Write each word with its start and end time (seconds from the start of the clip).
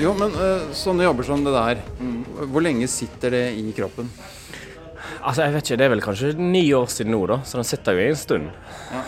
Jo, 0.00 0.10
men 0.18 0.34
uh, 0.36 0.70
sånne 0.76 1.06
jobber 1.06 1.26
som 1.26 1.44
det 1.46 1.52
der, 1.54 1.80
hvor 2.50 2.64
lenge 2.64 2.88
sitter 2.90 3.32
det 3.32 3.44
i 3.56 3.68
kroppen? 3.76 4.10
Altså, 5.24 5.44
jeg 5.44 5.54
vet 5.54 5.68
ikke, 5.68 5.78
Det 5.80 5.86
er 5.86 5.92
vel 5.94 6.04
kanskje 6.04 6.32
ni 6.36 6.64
år 6.76 6.88
siden 6.92 7.14
nå, 7.14 7.22
da, 7.30 7.40
så 7.46 7.60
den 7.60 7.68
sitter 7.68 7.96
jo 7.96 8.04
i 8.04 8.10
en 8.12 8.18
stund. 8.18 8.50
Ja. 8.92 9.04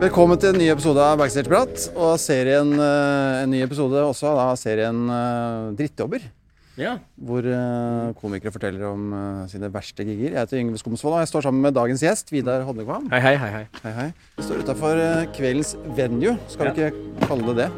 Velkommen 0.00 0.40
til 0.40 0.54
en 0.54 0.60
ny 0.62 0.70
episode 0.72 1.04
av 1.04 1.18
Backstage-prat. 1.20 1.90
Og 1.92 2.14
serien, 2.22 2.72
uh, 2.80 3.42
en 3.42 3.50
ny 3.52 3.60
episode 3.66 4.00
også 4.00 4.30
av 4.32 4.54
serien 4.56 5.02
uh, 5.12 5.74
Drittjobber. 5.76 6.24
Ja. 6.80 6.94
Hvor 7.20 7.44
uh, 7.44 8.14
komikere 8.16 8.52
forteller 8.54 8.86
om 8.88 9.10
sine 9.52 9.68
verste 9.72 10.06
gigger. 10.06 10.32
Jeg 10.32 10.38
heter 10.38 10.60
Yngve 10.62 10.80
Skomsvold, 10.80 11.18
og 11.18 11.24
jeg 11.24 11.28
står 11.28 11.44
sammen 11.46 11.60
med 11.66 11.76
dagens 11.76 12.00
gjest, 12.04 12.32
Vidar 12.32 12.64
Hodnekvam. 12.64 13.10
Hei, 13.12 13.20
hei, 13.26 13.34
hei, 13.42 13.50
hei. 13.58 13.66
hei, 13.82 13.92
hei. 13.98 14.06
Vi 14.38 14.46
står 14.46 14.64
utafor 14.64 15.02
kveldens 15.36 15.74
venue, 15.98 16.38
skal 16.48 16.70
vi 16.70 16.88
ikke 16.88 17.28
kalle 17.28 17.52
det 17.52 17.66
det? 17.66 17.68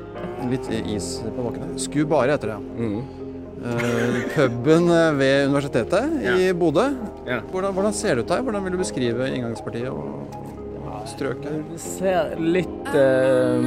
Litt 0.52 0.70
is 0.94 1.16
på 1.24 1.48
bakken 1.48 1.66
her. 1.66 1.74
Skubare 1.82 2.36
heter 2.36 2.54
det. 2.54 2.60
Mm. 2.78 3.22
Uh, 3.62 4.22
puben 4.34 4.88
ved 5.18 5.46
universitetet 5.46 6.22
ja. 6.24 6.34
i 6.34 6.52
Bodø. 6.52 6.88
Ja. 7.26 7.40
Hvordan, 7.50 7.72
hvordan, 7.72 7.92
ser 7.94 8.14
det 8.14 8.24
ut 8.24 8.30
her? 8.34 8.42
Hvordan 8.42 8.64
vil 8.64 8.72
du 8.74 8.78
beskrive 8.80 9.28
inngangspartiet 9.30 9.90
og 9.90 11.06
strøket? 11.10 11.62
Det 11.70 11.80
ser 11.82 12.34
litt 12.42 12.90
uh, 12.94 13.62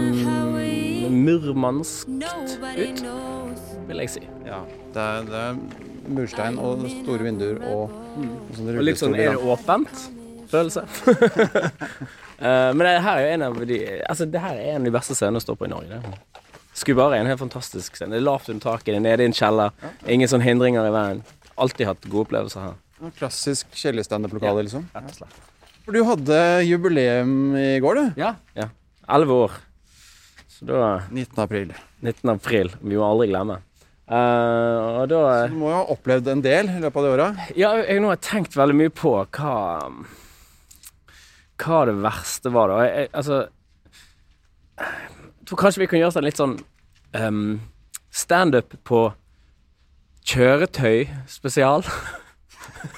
murmansk 1.11 2.11
ut, 2.11 2.57
vil 3.87 4.03
jeg 4.03 4.17
si. 4.17 4.27
Ja, 4.45 4.61
det 4.93 5.05
er, 5.05 5.25
det 5.29 5.41
er 5.41 5.59
murstein 6.15 6.59
og 6.61 6.85
store 7.01 7.25
vinduer 7.25 7.57
og, 7.65 7.93
mm. 8.15 8.29
og, 8.29 8.69
og 8.75 8.83
litt 8.85 9.01
sånn 9.01 9.15
er 9.17 9.33
det 9.33 9.41
åpent 9.41 10.03
følelse. 10.51 10.85
uh, 10.85 12.71
men 12.75 12.83
det 12.85 12.93
her 13.05 13.17
er 13.17 13.25
jo 13.25 13.33
en 13.33 13.45
av 13.47 13.59
de 13.65 13.79
Altså, 14.05 14.27
det 14.29 14.43
her 14.43 14.59
er 14.59 14.75
en 14.75 14.83
av 14.83 14.89
de 14.89 14.93
beste 14.95 15.17
scenene 15.17 15.41
å 15.41 15.45
stå 15.45 15.57
på 15.57 15.67
i 15.67 15.71
Norge. 15.73 16.01
Det. 16.03 16.43
Skubare 16.75 17.17
er 17.17 17.23
en 17.23 17.31
helt 17.31 17.41
fantastisk 17.41 17.95
scene. 17.95 18.11
Det 18.13 18.19
er 18.19 18.27
lavt 18.27 18.49
under 18.51 18.63
taket, 18.67 18.91
det 18.93 18.99
er 18.99 19.05
nede 19.05 19.25
i 19.25 19.29
en 19.31 19.35
kjeller. 19.35 19.75
Ingen 20.11 20.31
sånne 20.31 20.47
hindringer 20.47 20.87
i 20.89 20.93
veien. 20.93 21.21
Alltid 21.55 21.87
hatt 21.87 22.07
gode 22.09 22.27
opplevelser 22.27 22.65
her. 22.65 22.79
Klassisk 23.15 23.71
kjellerstandup-lokale, 23.79 24.59
ja, 24.59 24.67
liksom? 24.67 24.89
Rett 24.95 25.13
og 25.13 25.21
slett. 25.21 25.37
For 25.85 25.95
du 25.95 26.01
hadde 26.07 26.39
jubileum 26.65 27.55
i 27.59 27.77
går, 27.83 27.99
du? 28.01 28.19
Ja. 28.19 28.33
ja. 28.57 28.67
Elleve 29.15 29.39
år. 29.45 29.55
Så 30.51 30.67
da 30.67 30.81
19. 31.11 31.39
april. 31.43 31.71
19. 32.01 32.31
april. 32.33 32.73
Vi 32.81 32.97
må 32.97 33.07
aldri 33.07 33.29
glemme. 33.31 33.59
Uh, 34.05 35.01
og 35.01 35.07
da 35.09 35.21
Så 35.47 35.53
du 35.55 35.57
må 35.57 35.71
jo 35.71 35.77
ha 35.79 35.85
opplevd 35.95 36.27
en 36.29 36.43
del 36.45 36.69
i 36.69 36.77
løpet 36.83 36.99
av 36.99 37.05
det 37.05 37.13
året? 37.15 37.47
Ja, 37.57 37.71
jeg 37.81 38.03
nå 38.03 38.11
har 38.11 38.21
tenkt 38.21 38.57
veldig 38.57 38.77
mye 38.77 38.93
på 38.93 39.15
hva 39.17 39.55
Hva 41.61 41.79
det 41.89 41.95
verste 42.03 42.51
var, 42.53 42.69
da. 42.69 42.83
Jeg, 42.85 43.09
altså 43.15 43.45
tror 45.45 45.61
kanskje 45.61 45.83
vi 45.83 45.89
kan 45.89 46.01
gjøre 46.01 46.15
sånn 46.15 46.25
litt 46.25 46.41
sånn 46.41 46.55
um, 47.15 47.61
standup 48.13 48.75
på 48.87 49.07
kjøretøy 50.25 51.05
spesial. 51.29 51.85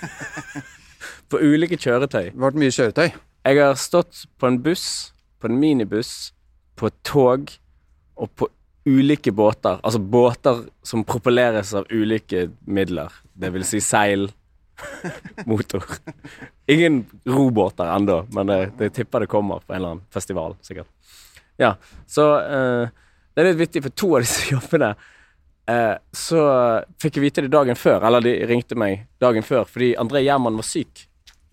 på 1.30 1.42
ulike 1.44 1.80
kjøretøy. 1.80 2.32
Det 2.32 2.42
vært 2.42 2.60
mye 2.60 2.74
kjøretøy? 2.74 3.08
Jeg 3.48 3.60
har 3.60 3.80
stått 3.80 4.26
på 4.40 4.50
en 4.50 4.60
buss, 4.64 5.14
på 5.40 5.50
en 5.50 5.60
minibuss, 5.60 6.32
på 6.80 6.90
et 6.90 6.98
tog 7.08 7.52
og 8.18 8.32
på 8.36 8.50
ulike 8.88 9.32
båter. 9.32 9.80
Altså 9.84 10.00
båter 10.00 10.64
som 10.84 11.04
propelleres 11.04 11.74
av 11.74 11.86
ulike 11.90 12.50
midler. 12.66 13.12
Det 13.34 13.50
vil 13.52 13.66
si 13.68 13.82
seil, 13.84 14.30
motor. 15.46 15.84
Ingen 16.66 17.06
robåter 17.26 17.96
ennå, 17.96 18.26
men 18.32 18.48
det, 18.48 18.72
det 18.78 18.90
tipper 18.90 19.20
det 19.20 19.28
kommer 19.28 19.60
på 19.60 19.74
en 19.74 19.78
eller 19.78 19.96
annen 19.96 20.06
festival, 20.14 20.56
sikkert. 20.62 20.88
Ja, 21.58 21.76
så 22.08 22.30
uh, 22.38 22.88
det 23.34 23.44
er 23.44 23.50
litt 23.50 23.62
vittig, 23.66 23.84
for 23.84 23.98
to 23.98 24.12
av 24.16 24.24
disse 24.24 24.48
jobbene 24.54 24.94
uh, 24.94 25.96
så 26.14 26.46
fikk 27.02 27.20
jeg 27.20 27.28
vite 27.28 27.46
det 27.48 27.52
dagen 27.52 27.76
før, 27.76 28.06
eller 28.08 28.24
de 28.24 28.38
ringte 28.48 28.78
meg 28.78 29.08
dagen 29.20 29.44
før, 29.44 29.66
fordi 29.68 29.96
André 30.00 30.24
Gjerman 30.24 30.60
var 30.62 30.70
syk. 30.70 31.08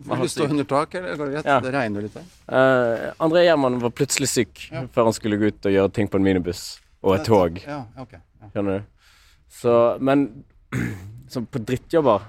Vil 0.04 0.22
du 0.26 0.28
stå 0.28 0.46
under 0.50 0.66
tak, 0.68 0.94
eller 0.98 1.16
går 1.16 1.30
det 1.30 1.36
greit? 1.38 1.50
Ja. 1.50 1.58
Det 1.64 1.74
regner 1.74 2.04
litt 2.04 2.16
her. 2.18 2.30
Uh, 2.46 3.10
André 3.24 3.46
Gjerman 3.48 3.82
var 3.82 3.94
plutselig 3.96 4.30
syk 4.30 4.68
ja. 4.70 4.86
før 4.94 5.10
han 5.10 5.16
skulle 5.16 5.40
gå 5.40 5.50
ut 5.50 5.70
og 5.70 5.78
gjøre 5.78 5.96
ting 5.96 6.10
på 6.10 6.20
en 6.20 6.26
minibuss 6.26 6.74
og 7.04 7.18
et 7.18 7.26
tog. 7.28 7.58
Ja, 7.66 7.82
okay. 8.00 8.22
Skjønner 8.52 8.80
du? 8.80 9.10
Så, 9.54 9.74
men 10.00 10.44
så 11.30 11.44
på 11.44 11.60
drittjobber 11.62 12.24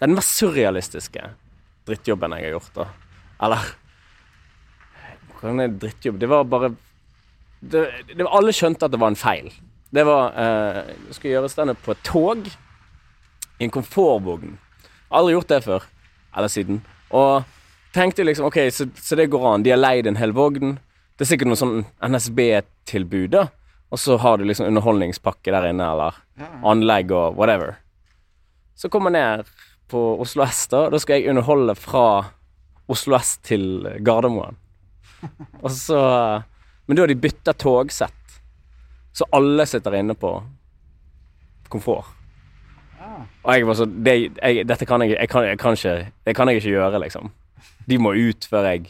Den 0.00 0.14
mest 0.16 0.38
surrealistiske 0.38 1.24
drittjobben 1.86 2.34
jeg 2.36 2.48
har 2.48 2.56
gjort, 2.56 2.70
da 2.76 2.86
Eller 3.46 3.66
hva 5.36 5.52
er 5.62 5.74
drittjobb? 5.76 6.18
Det 6.20 6.28
var 6.30 6.46
bare 6.48 6.70
det, 7.60 7.82
det, 8.08 8.24
Alle 8.24 8.54
skjønte 8.56 8.86
at 8.86 8.94
det 8.94 9.00
var 9.00 9.12
en 9.12 9.18
feil. 9.18 9.50
Det 9.92 10.04
var 10.06 10.32
eh, 10.32 10.94
Skulle 11.10 11.34
gjøre 11.34 11.50
standup 11.52 11.82
på 11.84 11.92
et 11.92 12.02
tog 12.06 12.46
i 12.46 13.64
en 13.64 13.72
komfortvogn. 13.72 14.56
Aldri 15.16 15.36
gjort 15.36 15.52
det 15.52 15.60
før. 15.64 15.84
Eller 16.36 16.52
siden. 16.52 16.80
Og 17.16 17.46
tenkte 17.96 18.26
liksom 18.26 18.48
OK, 18.50 18.58
så, 18.72 18.88
så 19.00 19.16
det 19.16 19.30
går 19.32 19.46
an. 19.48 19.64
De 19.64 19.72
har 19.72 19.80
leid 19.80 20.08
en 20.08 20.18
hel 20.20 20.34
vogn. 20.36 20.74
Det 21.16 21.24
er 21.24 21.30
sikkert 21.30 21.48
noe 21.48 21.60
sånn 21.60 21.86
NSB-tilbud, 22.04 23.30
da. 23.32 23.46
Og 23.94 24.00
så 24.02 24.16
har 24.18 24.38
du 24.38 24.44
liksom 24.44 24.66
underholdningspakke 24.66 25.52
der 25.54 25.68
inne, 25.70 25.86
eller 25.92 26.16
anlegg 26.66 27.12
og 27.14 27.38
whatever. 27.38 27.76
Så 28.74 28.90
kommer 28.92 29.14
jeg 29.14 29.38
ned 29.38 29.54
på 29.88 30.00
Oslo 30.20 30.42
S, 30.44 30.66
da. 30.72 30.88
Da 30.90 30.98
skal 31.00 31.20
jeg 31.20 31.30
underholde 31.30 31.76
fra 31.78 32.06
Oslo 32.90 33.16
S 33.18 33.36
til 33.46 33.86
Gardermoen. 34.04 34.58
Og 35.64 35.70
så 35.72 36.00
men 36.86 36.96
da 36.96 37.02
har 37.02 37.10
de 37.10 37.18
bytta 37.18 37.52
togsett, 37.52 38.38
så 39.12 39.26
alle 39.34 39.66
sitter 39.66 39.98
inne 39.98 40.14
på 40.14 40.30
komfort. 41.68 42.12
Ah. 43.00 43.24
Og 43.42 43.50
jeg 43.54 43.66
var 43.66 43.78
sånn 43.78 43.96
Dette 44.06 44.86
kan 44.88 45.02
jeg, 45.04 45.16
jeg, 45.16 45.28
kan, 45.30 45.44
jeg 45.46 45.58
kan 45.60 45.76
ikke 45.76 45.92
Det 46.26 46.34
kan 46.34 46.48
jeg 46.48 46.60
ikke 46.60 46.72
gjøre, 46.74 47.00
liksom. 47.02 47.32
De 47.86 47.98
må 47.98 48.14
ut 48.14 48.46
før 48.50 48.68
jeg 48.70 48.86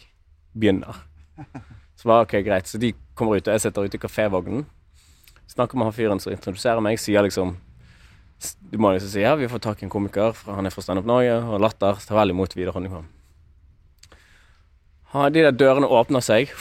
begynner. 0.52 1.00
Så 1.96 2.08
var 2.10 2.26
ok, 2.26 2.36
greit. 2.44 2.68
Så 2.68 2.80
de 2.80 2.92
kommer 3.16 3.38
ut, 3.38 3.48
og 3.48 3.56
jeg 3.56 3.64
sitter 3.64 3.88
ute 3.88 3.96
i 3.96 4.02
kafévognen. 4.02 4.66
Snakker 5.56 5.80
med 5.80 5.88
han 5.88 5.94
fyren 5.96 6.20
som 6.20 6.34
introduserer 6.34 6.82
meg, 6.84 6.98
sier 7.00 7.24
liksom 7.24 7.54
Du 8.68 8.76
må 8.76 8.90
liksom 8.92 9.08
si 9.08 9.22
ja, 9.22 9.30
vi 9.40 9.46
har 9.46 9.52
fått 9.54 9.64
tak 9.64 9.80
i 9.80 9.86
en 9.86 9.92
komiker, 9.92 10.34
fra, 10.36 10.58
han 10.58 10.68
er 10.68 10.74
fra 10.74 10.82
Standup 10.84 11.06
Norge, 11.08 11.32
og 11.48 11.62
Latter. 11.64 11.96
tar 11.96 12.18
vel 12.18 12.34
imot 12.34 12.52
Vidar 12.52 12.76
Honningsvåg. 12.76 13.06
De 15.32 15.40
der 15.46 15.56
dørene 15.56 15.88
åpner 15.88 16.20
seg. 16.20 16.52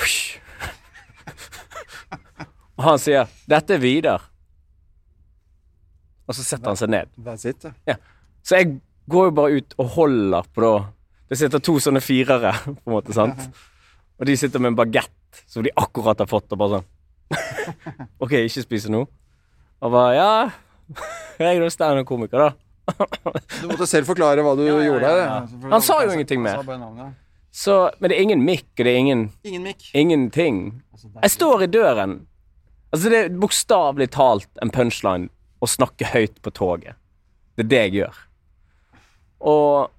Og 2.78 2.84
han 2.88 3.00
sier 3.00 3.28
'Dette 3.52 3.76
er 3.76 3.84
Vidar'. 3.84 4.24
Og 6.28 6.36
så 6.36 6.44
setter 6.44 6.72
han 6.72 6.80
seg 6.80 6.90
ned. 6.96 7.08
Ja. 7.88 7.96
Så 8.44 8.56
jeg 8.62 8.80
går 9.12 9.24
jo 9.28 9.36
bare 9.36 9.60
ut 9.60 9.76
og 9.78 9.88
holder 10.00 10.44
på 10.56 10.64
da 10.64 10.74
Det 11.30 11.38
sitter 11.38 11.60
to 11.60 11.80
sånne 11.82 12.02
firere, 12.06 12.54
på 12.64 12.86
en 12.86 12.96
måte, 12.96 13.14
sant? 13.14 13.40
Og 14.20 14.26
de 14.30 14.38
sitter 14.38 14.60
med 14.62 14.72
en 14.72 14.80
bagett 14.80 15.44
som 15.48 15.64
de 15.66 15.74
akkurat 15.76 16.20
har 16.22 16.30
fått, 16.30 16.52
og 16.54 16.60
bare 16.62 16.78
sånn 16.78 16.88
OK, 18.24 18.32
ikke 18.46 18.64
spise 18.66 18.92
nå? 18.94 19.06
Og 19.82 19.92
bare 19.94 20.14
Ja, 20.16 20.30
jeg 21.40 21.56
er 21.58 21.64
jo 21.64 21.70
standup-komiker, 21.74 22.46
da. 22.46 22.52
du 23.62 23.70
måtte 23.72 23.88
selv 23.90 24.06
forklare 24.10 24.44
hva 24.46 24.54
du 24.58 24.64
ja, 24.68 24.76
ja, 24.78 24.84
gjorde 24.86 25.10
her. 25.10 25.22
Ja. 25.24 25.70
Han 25.72 25.82
sa 25.84 26.04
jo 26.06 26.14
ingenting 26.14 26.44
mer. 26.46 26.62
Så, 27.56 27.78
men 28.00 28.12
det 28.12 28.18
er 28.18 28.26
ingen 28.28 28.44
mikk, 28.46 28.68
og 28.76 28.84
det 28.84 28.92
er 28.92 29.00
ingen 29.02 29.26
Ingen. 29.48 29.74
Ingenting. 29.96 30.60
Altså, 30.94 31.10
jeg 31.22 31.34
står 31.38 31.66
i 31.66 31.72
døren 31.72 32.16
Altså, 32.94 33.10
det 33.12 33.18
er 33.20 33.34
bokstavelig 33.42 34.08
talt 34.14 34.62
en 34.64 34.72
punchline 34.72 35.28
å 35.60 35.68
snakke 35.68 36.08
høyt 36.14 36.38
på 36.46 36.52
toget. 36.56 36.96
Det 37.58 37.66
er 37.66 37.72
det 37.72 37.80
jeg 37.82 37.94
gjør. 37.98 38.20
Og 39.52 39.90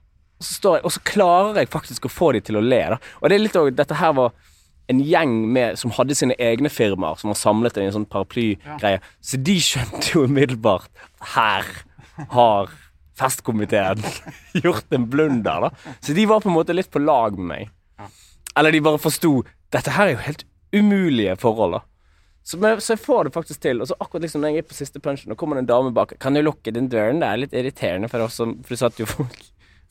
så, 0.41 0.53
står 0.55 0.79
jeg, 0.79 0.85
og 0.87 0.95
så 0.95 1.03
klarer 1.09 1.61
jeg 1.61 1.73
faktisk 1.73 2.09
å 2.09 2.13
få 2.13 2.31
de 2.37 2.41
til 2.47 2.57
å 2.57 2.63
le. 2.65 2.79
Da. 2.95 2.99
Og 3.21 3.29
det 3.29 3.37
er 3.37 3.43
litt 3.43 3.59
òg 3.59 3.73
Dette 3.77 3.99
her 4.01 4.15
var 4.17 4.33
en 4.93 5.03
gjeng 5.03 5.35
med, 5.53 5.79
som 5.81 5.93
hadde 5.97 6.15
sine 6.19 6.37
egne 6.43 6.71
firmaer, 6.71 7.19
som 7.21 7.33
var 7.33 7.39
samlet 7.41 7.79
i 7.79 7.87
en 7.87 7.95
sånn 7.97 8.09
paraplygreie. 8.11 9.01
Ja. 9.01 9.15
Så 9.25 9.41
de 9.43 9.57
skjønte 9.63 10.13
jo 10.13 10.27
umiddelbart 10.31 10.91
Her 11.35 11.67
har 12.33 12.71
festkomiteen 13.19 14.05
gjort 14.65 14.93
en 14.95 15.09
blunder, 15.11 15.67
da. 15.67 15.97
Så 16.01 16.15
de 16.17 16.27
var 16.29 16.45
på 16.45 16.51
en 16.53 16.59
måte 16.59 16.77
litt 16.77 16.93
på 16.93 17.03
lag 17.03 17.39
med 17.39 17.51
meg. 17.51 18.11
Eller 18.57 18.73
de 18.73 18.85
bare 18.85 19.01
forsto 19.03 19.43
Dette 19.75 19.93
her 19.93 20.09
er 20.09 20.15
jo 20.15 20.25
helt 20.25 20.45
umulige 20.77 21.35
forhold, 21.41 21.81
da. 21.81 21.83
Så, 22.47 22.59
men, 22.63 22.79
så, 22.79 22.93
jeg 22.95 23.03
får 23.03 23.27
det 23.27 23.35
faktisk 23.35 23.63
til. 23.65 23.81
Og 23.83 23.91
så 23.91 23.97
akkurat 23.99 24.23
liksom 24.23 24.45
når 24.45 24.55
jeg 24.55 24.63
er 24.63 24.69
på 24.71 24.79
siste 24.79 25.03
punchen, 25.03 25.33
og 25.35 25.39
kommer 25.41 25.59
det 25.59 25.65
en 25.65 25.73
dame 25.73 25.91
bak 25.95 26.15
Kan 26.23 26.39
du 26.39 26.45
lukke 26.45 26.71
den 26.71 26.87
døren? 26.93 27.19
Det 27.21 27.29
er 27.29 27.43
litt 27.43 27.57
irriterende 27.57 28.11
for 28.13 28.23
oss, 28.23 28.39
for 28.39 28.71
du 28.71 28.79
satt 28.79 29.01
jo 29.03 29.09
folk 29.11 29.35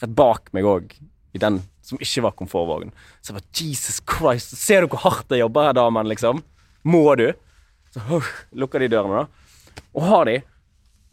rett 0.01 0.15
bak 0.15 0.49
meg 0.55 0.67
òg, 0.67 0.95
i 1.35 1.39
den 1.39 1.61
som 1.85 2.01
ikke 2.01 2.25
var 2.25 2.35
komfortvogn. 2.39 2.91
Så 3.21 3.31
jeg 3.31 3.37
bare 3.39 3.61
Jesus 3.61 4.01
Christ, 4.01 4.57
ser 4.57 4.83
du 4.83 4.91
hvor 4.93 5.05
hardt 5.05 5.31
jeg 5.33 5.43
jobber 5.43 5.69
her, 5.69 5.77
damen, 5.77 6.09
liksom? 6.09 6.41
Må 6.85 7.07
du? 7.19 7.29
Så 7.93 8.03
uh, 8.09 8.35
lukker 8.57 8.81
de 8.81 8.91
dørene, 8.91 9.23
da. 9.23 9.81
Og 9.95 10.05
har 10.09 10.29
de. 10.29 10.39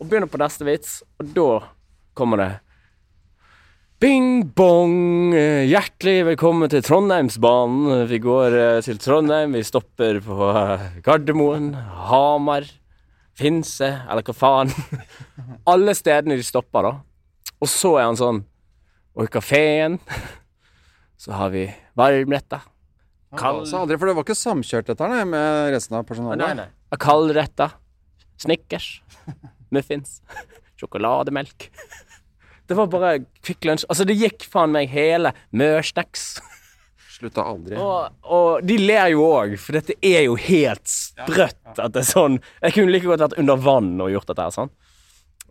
Og 0.00 0.08
begynner 0.08 0.30
på 0.30 0.40
neste 0.40 0.66
vits, 0.66 1.00
og 1.20 1.32
da 1.36 1.48
kommer 2.18 2.40
det 2.40 2.52
Bing 4.02 4.48
bong! 4.58 5.30
Eh, 5.30 5.62
Hjertelig 5.70 6.24
velkommen 6.32 6.66
til 6.72 6.82
Trondheimsbanen. 6.82 8.08
Vi 8.10 8.18
går 8.18 8.56
eh, 8.58 8.78
til 8.82 8.98
Trondheim. 8.98 9.54
Vi 9.54 9.62
stopper 9.62 10.18
på 10.24 10.48
Gardermoen, 11.06 11.68
Hamar, 12.08 12.66
Finse, 13.38 13.92
eller 14.10 14.26
hva 14.26 14.34
faen. 14.34 14.74
Alle 15.70 15.94
stedene 15.94 16.34
de 16.40 16.42
stopper, 16.42 16.88
da. 16.88 16.92
Og 17.62 17.70
så 17.70 17.94
er 18.00 18.08
han 18.08 18.18
sånn 18.18 18.42
Og 19.14 19.28
i 19.28 19.30
kafeen 19.30 20.00
så 21.22 21.32
har 21.38 21.52
vi 21.54 21.68
varmretta. 21.94 22.60
Kald 23.38 23.68
Ja, 23.70 23.78
aldri, 23.78 23.96
for 23.98 24.10
det 24.10 24.14
var 24.18 24.24
ikke 24.26 24.34
samkjørt 24.36 24.88
dette 24.90 25.08
her 25.08 25.28
med 25.28 25.70
resten 25.72 25.94
av 25.96 26.06
personalet. 26.08 26.40
Nei, 26.42 26.64
nei. 26.64 26.98
Kaldretta. 27.00 27.68
Snickers. 28.42 28.88
Muffins. 29.70 30.18
Sjokolademelk. 30.80 31.68
Det 32.66 32.74
var 32.74 32.90
bare 32.90 33.12
Kvikk 33.44 33.68
Lunsj. 33.68 33.86
Altså, 33.86 34.06
det 34.08 34.18
gikk 34.18 34.48
faen 34.50 34.74
meg 34.74 34.90
hele 34.90 35.30
Mørsnacks. 35.54 36.40
Slutta 37.14 37.44
aldri. 37.46 37.78
Og, 37.78 38.18
og 38.26 38.66
de 38.66 38.80
ler 38.82 39.12
jo 39.14 39.22
òg, 39.28 39.54
for 39.62 39.78
dette 39.78 39.94
er 40.02 40.24
jo 40.26 40.34
helt 40.42 40.90
sprøtt 40.90 41.78
at 41.78 41.94
det 41.94 42.02
er 42.02 42.08
sånn 42.08 42.40
Jeg 42.64 42.74
kunne 42.74 42.90
like 42.90 43.06
godt 43.06 43.22
vært 43.28 43.38
under 43.38 43.62
vann 43.62 43.94
og 44.02 44.10
gjort 44.10 44.32
dette 44.32 44.48
her, 44.48 44.56
sånn. 44.58 44.74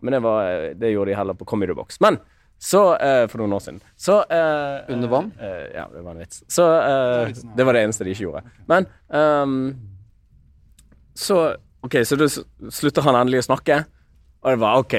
Men 0.04 0.18
det, 0.18 0.22
var, 0.26 0.68
det 0.76 0.92
gjorde 0.92 1.14
de 1.14 1.16
heller 1.16 1.38
på 1.38 1.48
Comedy 1.48 1.72
Box. 1.78 1.96
Men 2.04 2.20
så 2.62 2.82
uh, 2.94 3.24
For 3.26 3.42
noen 3.42 3.56
år 3.56 3.62
siden. 3.64 3.80
Så 3.98 4.20
uh, 4.22 4.92
Under 4.92 5.10
vann? 5.10 5.32
Uh, 5.40 5.66
ja, 5.74 5.88
det 5.90 6.02
var 6.04 6.12
en 6.14 6.22
vits. 6.22 6.44
Så 6.46 6.66
eh, 6.78 7.32
Det 7.56 7.66
var 7.66 7.74
det 7.74 7.82
eneste 7.82 8.06
de 8.06 8.12
ikke 8.14 8.28
gjorde. 8.28 8.42
Men 8.70 8.86
um, 9.08 9.56
Så 11.18 11.40
OK, 11.82 11.96
så 12.06 12.14
da 12.20 12.28
slutter 12.30 13.02
han 13.02 13.18
endelig 13.18 13.40
å 13.42 13.48
snakke, 13.48 13.80
og 14.44 14.52
det 14.52 14.60
var 14.62 14.78
OK. 14.78 14.94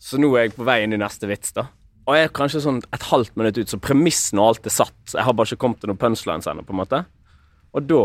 Så 0.00 0.16
nå 0.16 0.30
er 0.32 0.46
jeg 0.46 0.54
på 0.56 0.64
vei 0.64 0.78
inn 0.86 0.96
i 0.96 1.00
neste 1.02 1.28
vits, 1.28 1.52
da. 1.52 1.66
Og 2.08 2.16
jeg 2.16 2.30
er 2.30 2.32
kanskje 2.32 2.62
sånn 2.64 2.80
et 2.96 3.04
halvt 3.10 3.36
minutt 3.36 3.60
ut, 3.60 3.68
så 3.68 3.76
premissen 3.76 4.40
og 4.40 4.54
alt 4.54 4.70
er 4.70 4.72
satt. 4.72 4.96
Jeg 5.12 5.26
har 5.26 5.36
bare 5.36 5.52
ikke 5.52 5.60
kommet 5.60 5.82
til 5.82 5.92
noen 5.92 6.00
punchlines 6.00 6.48
ennå, 6.48 6.64
på 6.64 6.72
en 6.72 6.80
måte. 6.80 7.02
Og 7.76 7.84
da 7.84 8.02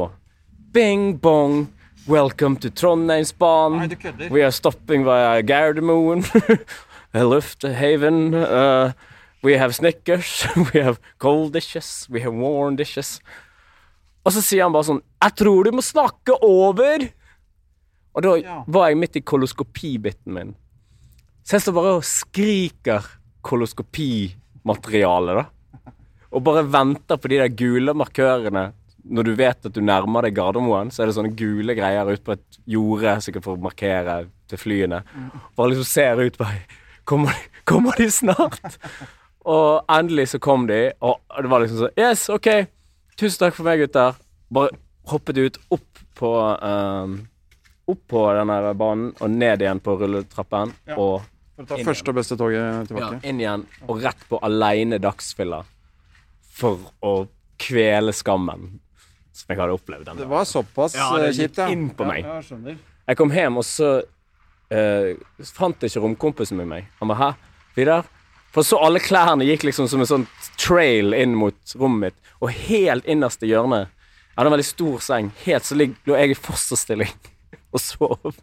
Bing 0.76 1.16
bong, 1.24 1.70
welcome 2.12 2.60
to 2.60 2.68
Trondheimsbanen. 2.70 3.96
We 4.30 4.44
are 4.44 4.52
stopping 4.52 5.08
via 5.08 5.40
Gardermoen. 5.42 6.28
Lufthaven. 7.24 8.34
Uh, 8.34 8.92
we 9.44 9.56
have 9.58 9.74
Snickers. 9.76 10.46
We 10.74 10.82
have 10.82 11.00
cold 11.20 11.54
dishes. 11.54 12.08
We 12.10 12.22
have 12.22 12.34
warm 12.36 12.76
dishes. 12.76 13.20
Og 14.26 14.34
så 14.34 14.42
sier 14.42 14.64
han 14.66 14.74
bare 14.74 14.88
sånn 14.88 15.04
Jeg 15.22 15.36
tror 15.38 15.64
du 15.68 15.72
må 15.78 15.84
snakke 15.86 16.34
over! 16.44 17.06
Og 18.16 18.24
da 18.24 18.36
Ja. 18.40 18.62
var 18.68 18.88
jeg 18.90 18.98
midt 18.98 19.16
i 19.20 19.22
koloskopibiten 19.22 20.34
min. 20.34 20.54
Så 21.46 21.58
jeg 21.58 21.66
står 21.66 21.76
bare 21.76 21.96
og 22.00 22.06
skriker 22.08 23.04
koloskopimateriale, 23.46 25.36
da. 25.44 25.46
Og 26.36 26.44
bare 26.44 26.64
venter 26.68 27.20
på 27.22 27.30
de 27.32 27.38
der 27.44 27.52
gule 27.54 27.94
markørene. 27.96 28.72
Når 29.06 29.24
du 29.28 29.34
vet 29.38 29.68
at 29.70 29.76
du 29.76 29.82
nærmer 29.86 30.26
deg 30.26 30.34
Gardermoen, 30.40 30.90
så 30.92 31.04
er 31.04 31.12
det 31.12 31.16
sånne 31.20 31.36
gule 31.38 31.76
greier 31.78 32.08
ute 32.10 32.24
på 32.26 32.34
et 32.34 32.58
jorde, 32.66 33.14
sikkert 33.22 33.46
for 33.46 33.56
å 33.60 33.62
markere 33.62 34.16
til 34.50 34.58
flyene. 34.64 35.04
Bare 35.56 35.70
liksom 35.76 35.86
ser 35.86 36.24
ut 36.24 36.40
bare 36.42 36.64
Kommer 37.06 37.36
kommer 37.66 37.98
de 37.98 38.10
snart? 38.12 38.80
Og 39.46 39.86
endelig 39.92 40.32
så 40.34 40.40
kom 40.42 40.66
de, 40.70 40.90
og 41.06 41.22
det 41.38 41.52
var 41.52 41.62
liksom 41.62 41.84
sånn 41.84 42.00
Yes, 42.02 42.26
OK. 42.34 42.50
Tusen 43.16 43.44
takk 43.44 43.56
for 43.58 43.68
meg, 43.68 43.84
gutter. 43.84 44.18
Bare 44.54 44.74
hoppet 45.12 45.38
ut 45.38 45.60
opp 45.74 46.04
på 46.18 46.32
um, 46.34 47.20
Opp 47.86 48.02
på 48.10 48.22
den 48.34 48.50
der 48.50 48.72
banen 48.74 49.12
og 49.22 49.30
ned 49.30 49.62
igjen 49.62 49.80
på 49.86 49.94
rulletrappen. 50.00 50.72
Ja. 50.90 50.96
Og 50.98 51.28
For 51.54 51.68
å 51.68 51.70
ta 51.70 51.78
første 51.86 52.10
og 52.10 52.18
beste 52.18 52.38
toget 52.40 52.90
ja, 52.90 53.12
inn 53.22 53.44
igjen 53.44 53.68
og 53.86 54.02
rett 54.02 54.26
på 54.28 54.40
aleine 54.44 54.98
dagsfylla 55.00 55.62
for 56.58 56.90
å 57.06 57.14
kvele 57.62 58.12
skammen 58.16 58.80
som 59.36 59.54
jeg 59.54 59.60
hadde 59.62 59.76
opplevd 59.78 60.10
den 60.10 60.20
Det 60.24 60.28
var 60.32 60.48
såpass 60.50 60.96
kjipt, 60.96 61.06
Ja, 61.06 61.22
det 61.22 61.30
eh, 61.30 61.40
gikk 61.44 61.62
inn 61.76 61.86
på 61.96 62.08
meg. 62.10 62.26
Ja, 62.26 62.42
jeg. 62.42 62.78
Jeg 63.06 63.20
kom 63.20 63.32
hjem, 63.36 63.62
og 63.62 63.68
så 63.68 63.92
eh, 64.72 65.16
fant 65.54 65.84
ikke 65.84 66.02
romkompisen 66.04 66.58
min 66.58 66.68
meg. 66.70 66.86
Han 67.00 67.08
bare 67.12 67.20
'hæ, 67.20 67.36
Vidar?' 67.78 68.06
For 68.56 68.64
så 68.64 68.78
alle 68.80 69.00
klærne 69.04 69.44
gikk 69.44 69.64
liksom 69.68 69.88
som 69.92 70.00
en 70.00 70.06
sånn 70.08 70.28
trail 70.58 71.12
inn 71.14 71.36
mot 71.36 71.56
rommet 71.76 72.00
mitt, 72.14 72.20
og 72.42 72.50
helt 72.52 73.06
innerst 73.06 73.44
i 73.44 73.48
hjørnet 73.52 73.88
Jeg 73.90 74.38
hadde 74.38 74.48
en 74.48 74.52
veldig 74.58 74.66
stor 74.66 75.00
seng. 75.00 75.32
Helt 75.46 75.64
så 75.64 75.76
lig- 75.76 75.96
lå 76.08 76.16
jeg 76.16 76.30
i 76.32 76.40
fosterstilling 76.40 77.12
og 77.74 77.80
sov. 77.80 78.20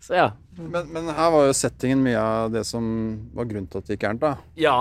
så 0.00 0.14
ja. 0.14 0.30
Men, 0.58 0.88
men 0.92 1.08
her 1.14 1.30
var 1.30 1.46
jo 1.46 1.52
settingen 1.56 2.00
mye 2.02 2.18
av 2.20 2.50
det 2.52 2.64
som 2.66 2.84
var 3.36 3.44
grunnen 3.48 3.68
til 3.70 3.78
at 3.82 3.86
det 3.86 3.94
gikk 3.96 4.06
gærent, 4.08 4.20
da. 4.24 4.32
Ja. 4.58 4.78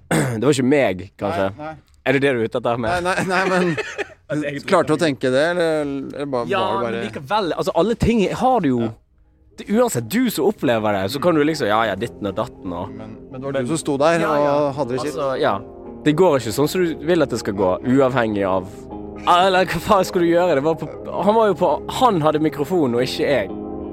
Det 0.38 0.42
var 0.44 0.52
ikke 0.54 0.66
meg, 0.70 1.04
kanskje. 1.20 1.48
Nei, 1.58 1.72
Er 2.06 2.12
det 2.16 2.20
det 2.24 2.30
du 2.32 2.38
er 2.40 2.44
ute 2.48 2.58
etter? 2.60 2.76
nei, 2.78 3.00
med? 3.00 3.04
nei, 3.04 3.24
nei 3.28 3.42
men 3.50 3.62
jeg 3.76 4.06
Klarte 4.66 4.92
du 4.92 4.94
å 4.94 5.00
tenke 5.00 5.30
det, 5.32 5.44
eller, 5.52 5.80
eller 6.14 6.26
bare, 6.30 6.46
Ja, 6.50 6.60
var 6.60 6.82
men 6.84 6.92
det 6.92 6.98
bare 6.98 7.06
likevel. 7.08 7.52
Altså, 7.56 7.72
alle 7.74 7.96
ting 7.98 8.22
har 8.30 8.60
du 8.60 8.68
jo 8.68 8.90
det, 9.58 9.66
Uansett 9.74 10.06
du 10.10 10.30
som 10.30 10.46
opplever 10.46 10.94
det, 10.96 11.08
så 11.12 11.20
kan 11.20 11.34
du 11.34 11.42
liksom 11.44 11.68
Ja, 11.68 11.80
ja, 11.90 11.96
ditten 11.98 12.30
og 12.30 12.36
datten 12.38 12.72
og 12.72 12.92
men, 12.94 13.16
men 13.30 13.40
det 13.40 13.50
var 13.50 13.58
du 13.58 13.72
som 13.74 13.80
sto 13.82 13.96
der 14.00 14.20
Ja, 14.22 14.36
ja. 14.38 14.54
og 14.68 14.74
hadde 14.78 14.94
det 14.94 15.02
kjipt. 15.02 15.18
Altså, 15.18 15.34
ja. 15.42 15.56
Det 16.06 16.14
går 16.16 16.38
ikke 16.38 16.54
sånn 16.56 16.70
som 16.70 16.84
du 16.86 17.02
vil 17.10 17.26
at 17.26 17.34
det 17.34 17.40
skal 17.42 17.58
gå, 17.58 17.72
uavhengig 17.90 18.46
av 18.48 18.70
Eller 19.28 19.66
hva 19.68 19.82
faen 19.84 20.06
skulle 20.08 20.24
du 20.30 20.32
gjøre? 20.32 20.54
Det 20.60 20.64
var 20.64 20.78
på, 20.80 20.88
han 21.26 21.34
var 21.36 21.50
jo 21.50 21.58
på 21.60 21.72
Han 21.98 22.22
hadde 22.24 22.40
mikrofonen, 22.40 22.94
og 22.96 23.02
ikke 23.04 23.26
jeg. 23.26 23.50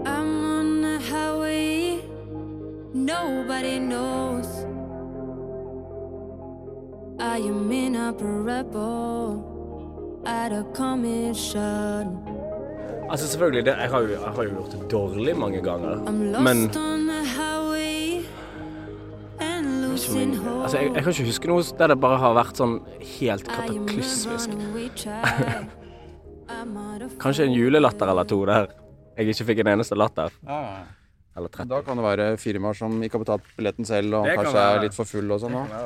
I'm 0.07 0.29
on 0.53 0.85
a 0.85 0.93
highway 1.09 1.99
nobody 2.93 3.79
knows. 3.79 4.47
I 7.19 7.39
am 7.39 7.71
in 7.71 7.95
a 7.95 8.13
rebel. 8.21 9.56
Altså, 13.09 13.27
selvfølgelig, 13.27 13.65
det, 13.65 13.73
jeg, 13.79 13.89
har 13.89 13.99
jo, 13.99 14.07
jeg 14.07 14.19
har 14.35 14.43
jo 14.43 14.49
gjort 14.49 14.71
det 14.71 14.91
dårlig 14.91 15.37
mange 15.39 15.61
ganger, 15.63 16.01
men 16.43 16.57
on 16.75 17.05
the 17.07 17.21
highway 17.37 18.25
and 19.39 19.65
losing 19.85 20.35
hope. 20.35 20.63
Altså, 20.63 20.77
jeg, 20.77 20.91
jeg 20.95 21.03
kan 21.03 21.11
ikke 21.13 21.25
huske 21.29 21.47
noe 21.47 21.63
der 21.79 21.87
det 21.93 21.99
bare 22.03 22.17
har 22.19 22.33
vært 22.35 22.59
sånn 22.59 22.75
helt 23.19 23.47
kataklysmisk. 23.47 24.49
Kanskje 27.23 27.47
en 27.47 27.55
julelatter 27.55 28.07
eller 28.11 28.27
to 28.27 28.41
der 28.47 28.67
jeg 29.17 29.27
ikke 29.33 29.45
fikk 29.53 29.59
en 29.63 29.71
eneste 29.77 29.95
latter. 29.97 30.29
30. 30.45 31.06
Da 31.37 31.81
kan 31.85 31.99
det 31.99 32.03
være 32.05 32.25
firmaer 32.41 32.73
som 32.77 32.95
ikke 33.05 33.19
har 33.19 33.23
betalt 33.23 33.43
billetten 33.57 33.85
selv, 33.85 34.13
og 34.17 34.25
Det 34.25 34.35
kanskje 34.39 34.53
være. 34.57 34.77
er 34.77 34.81
litt 34.87 34.95
for 34.97 35.05
full 35.05 35.31
og 35.35 35.39
sånn. 35.43 35.53
Ja, 35.53 35.83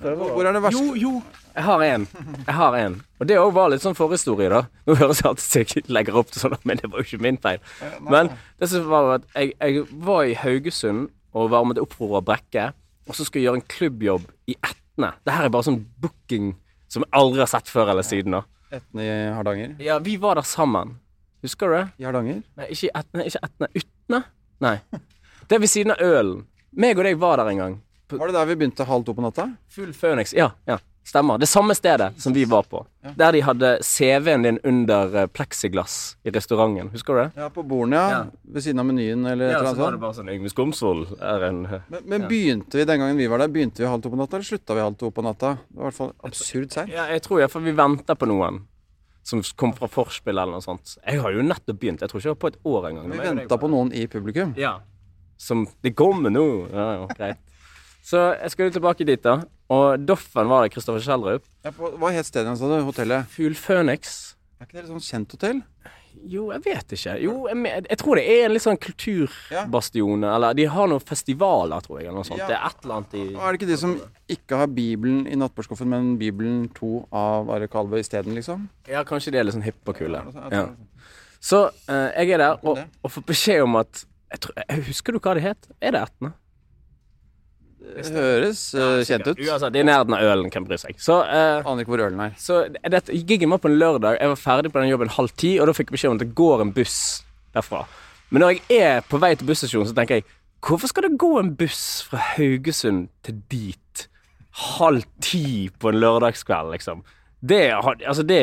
Hvor 0.00 0.46
er 0.48 0.52
det 0.56 0.62
verste? 0.64 0.80
Jo, 0.82 0.94
jo. 0.98 1.12
Jeg 1.54 1.64
har 1.64 1.82
en. 1.86 2.06
Jeg 2.46 2.54
har 2.54 2.74
en. 2.80 2.96
Og 3.20 3.26
det 3.30 3.36
òg 3.38 3.52
var 3.54 3.70
litt 3.70 3.82
sånn 3.84 3.94
forhistorie, 3.98 4.48
da. 4.50 4.62
Nå 4.86 4.96
høres 4.98 5.20
det 5.22 5.28
alltid 5.30 5.60
ut 5.62 5.70
som 5.70 5.80
jeg 5.82 5.94
legger 5.94 6.18
opp 6.18 6.30
til 6.34 6.42
sånn, 6.42 6.56
men 6.64 6.76
det 6.82 6.90
var 6.90 6.98
jo 7.02 7.06
ikke 7.06 7.22
min 7.22 7.38
feil. 7.38 7.60
Men 8.08 8.32
det 8.58 8.68
som 8.72 8.88
var 8.90 9.14
at 9.20 9.28
jeg, 9.36 9.52
jeg 9.60 9.86
var 10.08 10.24
i 10.24 10.34
Haugesund 10.34 11.10
og 11.34 11.50
varmet 11.54 11.78
opp 11.78 11.94
for 11.94 12.18
å 12.18 12.24
brekke, 12.24 12.72
og 13.06 13.14
så 13.14 13.24
skulle 13.26 13.44
jeg 13.44 13.48
gjøre 13.50 13.60
en 13.62 13.68
klubbjobb 13.70 14.26
i 14.50 14.56
Etne. 14.66 15.12
Det 15.24 15.32
her 15.36 15.46
er 15.46 15.54
bare 15.54 15.66
sånn 15.70 15.84
booking 16.02 16.56
som 16.90 17.04
jeg 17.06 17.12
aldri 17.14 17.44
har 17.44 17.50
sett 17.50 17.70
før 17.70 17.90
eller 17.94 18.02
siden. 18.02 18.32
da. 18.40 18.42
Etne 18.74 19.02
i 19.06 19.14
Hardanger? 19.34 19.76
Ja, 19.82 19.98
vi 20.02 20.16
var 20.22 20.34
der 20.38 20.46
sammen. 20.46 20.96
Husker 21.42 21.70
du 21.70 21.74
det? 21.78 21.86
I 22.02 22.04
Hardanger? 22.10 22.42
Nei, 22.58 22.66
ikke 22.74 22.90
Etne. 22.94 23.24
Ikke 23.30 23.40
Etne. 23.46 23.68
Utne? 23.80 24.24
Nei. 24.60 24.76
Det 25.48 25.56
er 25.56 25.62
ved 25.62 25.70
siden 25.72 25.94
av 25.94 26.02
Ølen. 26.04 26.44
Meg 26.76 26.98
og 27.00 27.06
deg 27.08 27.18
var 27.18 27.40
der 27.40 27.50
en 27.50 27.64
gang. 27.64 27.80
Var 28.10 28.30
det 28.30 28.34
der 28.36 28.46
vi 28.50 28.56
begynte 28.60 28.86
halv 28.86 29.04
to 29.06 29.14
på 29.14 29.22
natta? 29.24 29.48
Full 29.70 29.92
Phoenix. 29.96 30.34
Ja, 30.36 30.52
ja. 30.68 30.78
Stemmer. 31.10 31.38
Det 31.40 31.48
samme 31.48 31.74
stedet 31.74 32.20
som 32.22 32.34
vi 32.36 32.44
var 32.44 32.66
på. 32.70 32.82
Der 33.16 33.32
de 33.32 33.40
hadde 33.42 33.70
CV-en 33.82 34.44
din 34.44 34.58
under 34.68 35.14
eh, 35.22 35.26
pleksiglass 35.26 36.16
i 36.22 36.30
restauranten. 36.30 36.90
Husker 36.92 37.16
du 37.16 37.20
det? 37.22 37.30
Ja, 37.40 37.48
på 37.50 37.64
bordene, 37.66 37.96
ja. 37.96 38.10
Ja. 38.10 38.20
Ved 38.54 38.66
siden 38.66 38.82
av 38.82 38.86
menyen 38.86 39.24
eller 39.26 39.48
et 39.48 39.56
eller 39.56 39.70
annet 39.72 39.80
sånt. 39.80 40.00
bare 40.04 40.18
sånn 40.20 40.30
Yngve 40.30 40.52
Skomsvold 40.52 41.16
er 41.18 41.46
en 41.48 41.62
Men, 41.66 42.04
men 42.04 42.28
begynte 42.30 42.78
vi 42.78 42.84
den 42.86 43.00
gangen 43.00 43.18
vi 43.18 43.26
var 43.32 43.42
der, 43.42 43.50
begynte 43.50 43.82
vi 43.82 43.88
halv 43.90 44.04
to 44.04 44.12
på 44.12 44.20
natta, 44.20 44.36
eller 44.38 44.50
slutta 44.52 44.76
vi 44.76 44.84
halv 44.84 45.00
to 45.00 45.10
på 45.10 45.24
natta? 45.24 45.56
Det 45.66 45.80
var 45.80 45.88
i 45.88 45.88
hvert 45.88 45.98
fall 46.02 46.12
absurd 46.28 46.76
seint. 46.76 46.92
Ja, 46.94 47.08
jeg 47.10 47.24
tror 47.26 47.40
iallfall 47.40 47.64
vi 47.66 47.74
venter 47.80 48.20
på 48.20 48.28
noen 48.30 48.60
som 49.26 49.42
kom 49.56 49.72
fra 49.76 49.88
forspill 49.90 50.38
eller 50.38 50.56
noe 50.56 50.64
sånt. 50.64 50.96
Jeg 51.04 51.20
har 51.22 51.34
jo 51.34 51.44
nettopp 51.44 51.78
begynt. 51.80 52.02
Jeg 52.02 52.10
tror 52.10 52.20
ikke 52.20 52.30
jeg 52.30 52.36
var 52.36 52.42
på 52.44 52.50
et 52.52 52.58
år 52.72 52.88
engang. 52.90 53.12
Vi 53.12 53.20
venta 53.20 53.58
på 53.60 53.70
noen 53.70 53.92
i 53.96 54.06
publikum. 54.10 54.54
Ja. 54.58 54.78
Som 55.40 55.66
Det 55.84 55.94
kommer 55.96 56.32
nå. 56.32 56.46
Ja, 56.72 56.88
ja, 56.98 57.06
greit. 57.16 57.40
Så 58.04 58.20
jeg 58.32 58.52
skal 58.54 58.68
jo 58.70 58.74
tilbake 58.78 59.06
dit, 59.06 59.20
da. 59.22 59.42
Og 59.70 60.02
Doffen 60.02 60.48
var 60.50 60.64
det. 60.64 60.72
Kristoffer 60.74 61.04
Schjelderup. 61.04 61.44
Ja, 61.64 61.72
på, 61.76 61.92
hva 62.00 62.10
het 62.14 62.34
hans, 62.34 62.58
sa 62.62 62.70
du? 62.70 62.80
Hotellet? 62.88 63.28
Fugl 63.30 63.54
Phoenix. 63.54 64.34
Er 64.58 64.66
ikke 64.66 64.78
det 64.80 64.84
et 64.86 64.92
sånt 64.92 65.06
kjent 65.06 65.36
hotell? 65.36 65.60
Jo, 66.30 66.50
jeg 66.52 66.62
vet 66.64 66.92
ikke. 66.96 67.14
Jo, 67.22 67.34
jeg, 67.48 67.82
jeg 67.88 67.98
tror 68.00 68.18
det 68.20 68.24
er 68.28 68.44
en 68.46 68.52
litt 68.54 68.64
sånn 68.64 68.80
kulturbastion. 68.80 70.26
Eller 70.28 70.56
de 70.58 70.66
har 70.74 70.90
noen 70.90 71.04
festivaler, 71.04 71.86
tror 71.86 72.00
jeg. 72.00 72.08
Eller 72.08 72.18
noe 72.20 72.28
sånt. 72.28 72.42
Ja. 72.42 72.50
Det 72.50 72.58
er 72.58 72.66
et 72.68 72.84
eller 72.84 72.96
annet 72.98 73.16
i 73.16 73.24
Og 73.28 73.40
er 73.40 73.46
det 73.48 73.60
ikke 73.60 73.70
de 73.70 73.78
som 73.80 73.96
ikke 74.36 74.60
har 74.60 74.70
Bibelen 74.76 75.24
i 75.30 75.38
nattbordskuffen, 75.40 75.90
men 75.90 76.12
Bibelen 76.20 76.68
2 76.76 76.92
av 77.22 77.50
Are 77.54 77.70
Kalve 77.72 78.02
isteden, 78.02 78.36
liksom? 78.38 78.68
Ja, 78.90 79.02
kanskje 79.08 79.34
de 79.34 79.40
er 79.40 79.48
litt 79.48 79.56
sånn 79.56 79.66
hippe 79.66 79.94
og 79.94 79.98
kule. 79.98 80.22
Ja. 80.52 80.66
Så 81.40 81.64
uh, 81.70 82.08
jeg 82.18 82.36
er 82.36 82.42
der 82.42 82.60
og, 82.68 82.82
og 83.00 83.14
får 83.14 83.26
beskjed 83.30 83.64
om 83.64 83.80
at 83.80 84.04
jeg 84.30 84.44
tror, 84.44 84.58
jeg, 84.60 84.84
Husker 84.90 85.16
du 85.16 85.18
hva 85.24 85.34
det 85.34 85.42
het? 85.48 85.70
Er 85.82 85.96
det 85.96 86.04
Etne? 86.04 86.34
Høres 87.80 88.62
eh, 88.76 89.00
kjent 89.08 89.26
ut. 89.30 89.38
Uansett, 89.40 89.72
det 89.72 89.80
er 89.80 89.86
i 89.86 89.88
nærheten 89.88 90.14
av 90.16 90.24
ølen, 90.32 90.50
hvem 90.52 90.66
bryr 90.68 90.80
seg. 90.80 90.98
Så, 91.00 91.20
eh, 91.24 91.64
Aner 91.64 91.84
ikke 91.84 91.94
hvor 91.94 92.04
ølen 92.06 92.20
er. 92.26 92.34
så 92.40 92.60
dette, 92.68 93.14
Giggen 93.26 93.50
var 93.50 93.62
på 93.62 93.70
en 93.70 93.78
lørdag, 93.80 94.18
jeg 94.20 94.32
var 94.34 94.40
ferdig 94.40 94.72
på 94.74 94.82
den 94.82 94.92
jobben 94.92 95.12
halv 95.16 95.32
ti, 95.40 95.54
og 95.60 95.70
da 95.70 95.76
fikk 95.76 95.90
jeg 95.90 95.96
beskjed 95.98 96.12
om 96.12 96.20
at 96.20 96.24
det 96.26 96.34
går 96.38 96.64
en 96.66 96.74
buss 96.76 96.98
derfra. 97.56 97.84
Men 98.30 98.44
når 98.44 98.52
jeg 98.58 98.82
er 98.84 99.00
på 99.08 99.18
vei 99.22 99.32
til 99.34 99.48
busstasjonen, 99.48 99.88
så 99.90 99.96
tenker 99.96 100.20
jeg 100.20 100.28
hvorfor 100.60 100.92
skal 100.92 101.08
det 101.08 101.16
gå 101.18 101.30
en 101.40 101.54
buss 101.56 102.02
fra 102.06 102.20
Haugesund 102.34 103.08
til 103.26 103.40
dit 103.50 104.06
halv 104.76 105.06
ti 105.24 105.70
på 105.80 105.88
en 105.90 106.00
lørdagskveld, 106.02 106.70
liksom? 106.76 107.00
Det, 107.40 107.62
altså, 107.72 108.22
det 108.28 108.42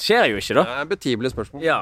skjer 0.00 0.30
jo 0.32 0.40
ikke, 0.40 0.56
da. 0.56 0.62
Det 0.64 0.78
er 0.80 0.88
betimelige 0.94 1.34
spørsmål. 1.34 1.62
Ja. 1.66 1.80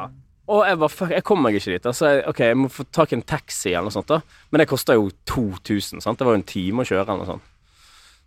Og 0.49 0.65
jeg 0.65 0.79
bare, 0.81 0.93
fuck, 0.93 1.13
jeg 1.13 1.25
kom 1.29 1.43
meg 1.45 1.59
ikke 1.59 1.75
dit. 1.75 1.87
Altså, 1.87 1.99
Så 1.99 2.11
jeg, 2.13 2.25
ok, 2.31 2.41
jeg 2.41 2.57
må 2.57 2.71
få 2.73 2.85
tak 2.93 3.13
i 3.13 3.19
en 3.19 3.23
taxi 3.23 3.73
eller 3.75 3.89
noe 3.91 3.97
sånt. 3.97 4.09
da 4.09 4.21
Men 4.51 4.63
det 4.63 4.69
kosta 4.69 4.97
jo 4.97 5.11
2000. 5.29 6.01
sant? 6.01 6.19
Det 6.19 6.27
var 6.27 6.37
jo 6.37 6.41
en 6.41 6.49
time 6.49 6.83
å 6.83 6.89
kjøre 6.89 7.05
eller 7.05 7.25
noe 7.25 7.33
sånt. 7.35 7.43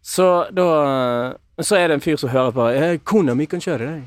Så 0.01 0.27
da 0.53 1.35
Så 1.61 1.77
er 1.77 1.87
det 1.87 1.95
en 1.95 2.01
fyr 2.01 2.17
som 2.17 2.29
hører 2.29 2.51
på 2.51 2.67
eh, 2.73 2.97
'Kona 2.97 3.35
mi 3.35 3.45
kan 3.45 3.59
kjøre 3.59 3.85
deg'. 3.85 4.05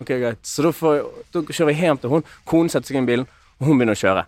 Ok, 0.00 0.08
greit. 0.08 0.40
Så 0.42 0.62
da, 0.62 0.70
får, 0.72 1.04
da 1.32 1.40
kjører 1.40 1.72
jeg 1.72 1.80
hjem 1.80 1.98
til 1.98 2.10
hun 2.10 2.24
Konen 2.44 2.70
setter 2.70 2.88
seg 2.88 2.96
inn 2.96 3.04
i 3.04 3.12
bilen, 3.12 3.26
og 3.60 3.66
hun 3.66 3.78
begynner 3.78 3.94
å 3.96 4.00
kjøre. 4.00 4.24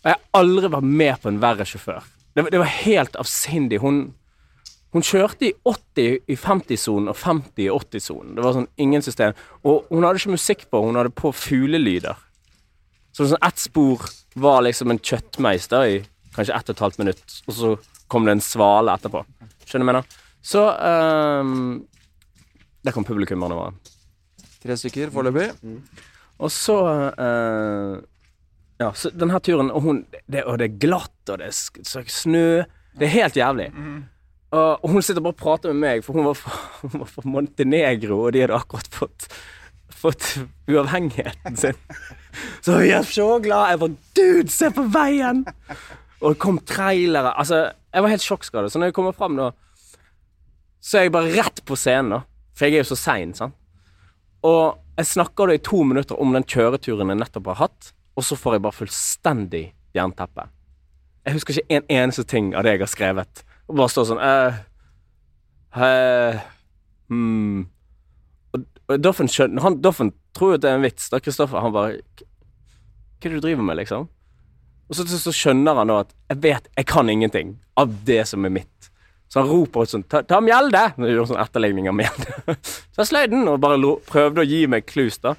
Og 0.00 0.06
jeg 0.08 0.16
har 0.16 0.40
aldri 0.40 0.68
vært 0.68 0.82
med 0.82 1.20
på 1.20 1.28
en 1.28 1.40
verre 1.40 1.64
sjåfør. 1.64 2.02
Det, 2.34 2.50
det 2.50 2.58
var 2.58 2.72
helt 2.84 3.16
avsindig. 3.16 3.80
Hun 3.80 4.14
hun 4.90 5.04
kjørte 5.06 5.46
i 5.46 5.52
80 5.62 6.16
i 6.26 6.34
50-sonen 6.34 7.12
og 7.12 7.16
50 7.16 7.62
i 7.62 7.68
80-sonen. 7.70 8.34
Det 8.34 8.42
var 8.42 8.56
sånn 8.56 8.66
ingen 8.76 9.04
system. 9.06 9.36
Og 9.62 9.86
hun 9.90 10.02
hadde 10.02 10.18
ikke 10.18 10.34
musikk 10.34 10.64
på, 10.66 10.80
hun 10.82 10.98
hadde 10.98 11.12
på 11.14 11.30
fuglelyder. 11.30 12.18
Så 13.12 13.26
sånn 13.26 13.42
ett 13.42 13.58
spor 13.58 14.04
var 14.38 14.62
liksom 14.62 14.92
en 14.92 15.00
kjøttmeis 15.02 15.66
da 15.70 15.82
i 15.88 16.00
kanskje 16.34 16.54
ett 16.54 16.68
og 16.70 16.76
et 16.76 16.82
halvt 16.84 17.00
minutt, 17.02 17.38
og 17.48 17.56
så 17.56 17.70
kom 18.10 18.26
det 18.26 18.36
en 18.36 18.44
svale 18.44 18.94
etterpå. 18.94 19.24
Skjønner 19.66 19.86
du 19.86 19.90
hva 19.90 19.96
jeg 19.96 20.04
mener? 20.04 20.20
Så 20.40 20.62
um, 21.44 21.82
Der 22.80 22.94
kom 22.96 23.04
publikummerne 23.04 23.58
våre. 23.58 23.74
Tre 24.62 24.76
stykker 24.78 25.12
foreløpig. 25.12 25.50
Og 26.40 26.52
så 26.54 26.78
uh, 27.18 27.98
Ja, 28.80 28.88
så 28.96 29.10
den 29.12 29.28
her 29.28 29.42
turen 29.44 29.68
Og, 29.68 29.82
hun, 29.84 29.98
det, 30.24 30.46
og 30.46 30.56
det 30.60 30.70
er 30.70 30.78
glatt, 30.80 31.18
og 31.28 31.42
det 31.42 31.50
er 31.50 31.84
så 31.84 32.02
snø. 32.08 32.62
Det 32.96 33.06
er 33.06 33.14
helt 33.18 33.36
jævlig. 33.36 33.68
Og 34.50 34.80
og 34.82 34.88
hun 34.90 35.04
sitter 35.04 35.22
bare 35.22 35.36
og 35.36 35.38
prater 35.38 35.74
med 35.74 35.82
meg, 35.84 36.00
for 36.02 36.16
hun 36.16 36.26
var 36.26 36.38
fra, 36.38 36.56
hun 36.82 37.02
var 37.04 37.10
fra 37.12 37.22
Montenegro, 37.28 38.24
og 38.24 38.32
de 38.34 38.42
hadde 38.42 38.56
akkurat 38.56 38.88
fått 38.90 39.28
Fått 40.00 40.38
uavhengigheten 40.70 41.56
sin. 41.60 41.78
Så 42.64 42.78
vi 42.80 42.92
er 42.94 43.04
så 43.04 43.38
glad. 43.42 43.70
Jeg 43.72 43.80
bare 43.82 43.96
Dude, 44.16 44.52
se 44.52 44.70
på 44.72 44.84
veien! 44.92 45.44
Og 46.20 46.34
det 46.34 46.40
kom 46.40 46.60
trailere. 46.68 47.32
Altså, 47.36 47.70
jeg 47.92 48.04
var 48.04 48.12
helt 48.12 48.24
sjokkskadet. 48.24 48.72
Så 48.72 48.80
når 48.80 48.90
jeg 48.90 48.96
kommer 48.96 49.16
fram 49.16 49.36
da, 49.36 49.50
så 50.80 50.98
er 50.98 51.08
jeg 51.08 51.14
bare 51.16 51.32
rett 51.36 51.62
på 51.68 51.76
scenen, 51.76 52.14
da. 52.14 52.20
For 52.56 52.68
jeg 52.68 52.78
er 52.78 52.84
jo 52.84 52.90
så 52.92 52.98
sein, 53.00 53.34
sant. 53.36 53.56
Og 54.46 54.78
jeg 54.96 55.08
snakker 55.08 55.48
da 55.50 55.56
i 55.56 55.64
to 55.64 55.82
minutter 55.84 56.20
om 56.20 56.32
den 56.36 56.46
kjøreturen 56.48 57.12
jeg 57.12 57.20
nettopp 57.20 57.50
har 57.52 57.60
hatt, 57.66 57.92
og 58.16 58.24
så 58.24 58.36
får 58.36 58.56
jeg 58.56 58.64
bare 58.64 58.76
fullstendig 58.76 59.62
jernteppe. 59.96 60.46
Jeg 61.26 61.36
husker 61.36 61.56
ikke 61.56 61.76
en 61.76 61.92
eneste 61.92 62.24
ting 62.28 62.54
av 62.56 62.64
det 62.64 62.74
jeg 62.74 62.82
har 62.84 62.92
skrevet. 62.92 63.42
Og 63.68 63.76
bare 63.78 63.92
står 63.92 64.08
sånn 64.08 64.22
eh, 64.24 64.60
øh, 65.76 66.40
hmm. 67.12 67.68
Doffen 68.98 69.28
skjønner 69.30 69.62
han, 69.62 69.78
Doffen 69.84 70.10
tror 70.36 70.56
jo 70.56 70.62
det 70.62 70.70
er 70.70 70.78
en 70.78 70.86
vits. 70.86 71.10
Da 71.12 71.20
Kristoffer 71.22 71.62
han 71.62 71.74
bare 71.74 72.00
Hva 72.00 73.28
er 73.28 73.34
det 73.34 73.36
du 73.36 73.44
driver 73.44 73.66
med, 73.66 73.78
liksom? 73.78 74.08
Og 74.90 74.96
så, 74.98 75.04
så, 75.06 75.30
skjønner 75.30 75.76
han 75.78 75.86
nå 75.86 76.00
at 76.02 76.14
jeg 76.32 76.40
vet, 76.42 76.64
jeg 76.74 76.86
kan 76.90 77.10
ingenting 77.12 77.52
av 77.78 77.92
det 78.06 78.24
som 78.26 78.46
er 78.48 78.54
mitt. 78.54 78.88
Så 79.30 79.38
han 79.38 79.50
roper 79.50 79.86
ut 79.86 79.92
sånn 79.92 80.02
Ta, 80.10 80.24
ta 80.26 80.40
Mjelde! 80.42 80.80
Når 80.98 81.12
gjorde 81.12 81.30
sånn 81.30 81.42
etterligning 81.44 81.86
av 81.86 81.94
Mjelde. 81.94 82.56
så 82.90 83.04
jeg 83.04 83.10
sløy 83.12 83.28
den 83.30 83.46
og 83.52 83.60
bare 83.62 83.78
lo, 83.78 83.98
prøvde 84.08 84.42
å 84.42 84.48
gi 84.48 84.64
meg 84.70 84.88
klus, 84.90 85.20
da. 85.22 85.36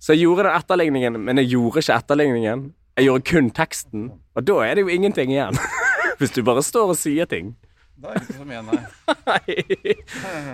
Så 0.00 0.14
jeg 0.14 0.24
gjorde 0.24 0.46
den 0.46 0.56
etterligningen, 0.56 1.20
men 1.26 1.42
jeg 1.42 1.52
gjorde 1.52 1.82
ikke 1.82 1.98
etterligningen. 2.00 2.64
Jeg 2.96 3.08
gjorde 3.10 3.28
kun 3.28 3.52
teksten, 3.52 4.08
og 4.32 4.48
da 4.48 4.56
er 4.64 4.78
det 4.78 4.86
jo 4.86 4.94
ingenting 4.94 5.34
igjen. 5.34 5.60
Hvis 6.20 6.32
du 6.32 6.40
bare 6.46 6.64
står 6.64 6.94
og 6.94 6.96
sier 6.96 7.28
ting. 7.28 7.52
Da 7.96 8.12
er 8.12 8.18
det 8.18 8.26
ikke 8.26 8.36
så 8.36 8.46
mye, 8.48 8.62
nei. 8.66 9.94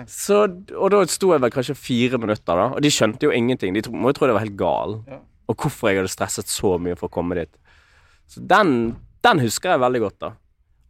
Så, 0.07 0.37
og 0.79 0.93
da 0.93 1.01
sto 1.11 1.33
jeg 1.33 1.43
vel 1.43 1.51
kanskje 1.51 1.75
fire 1.75 2.19
minutter, 2.21 2.55
da, 2.55 2.67
og 2.77 2.83
de 2.83 2.91
skjønte 2.93 3.27
jo 3.27 3.33
ingenting. 3.35 3.75
De 3.75 3.83
må 3.91 4.13
jo 4.13 4.17
tro 4.17 4.29
jeg 4.29 4.37
var 4.37 4.45
helt 4.45 4.59
gal. 4.59 4.95
Ja. 5.11 5.19
Og 5.51 5.57
hvorfor 5.59 5.91
jeg 5.91 5.99
hadde 5.99 6.13
stresset 6.13 6.51
så 6.51 6.77
mye 6.79 6.95
for 6.99 7.09
å 7.09 7.13
komme 7.13 7.35
dit. 7.41 7.51
Så 8.31 8.43
den, 8.47 8.93
den 9.27 9.43
husker 9.43 9.73
jeg 9.73 9.83
veldig 9.83 10.03
godt, 10.05 10.19
da. 10.23 10.31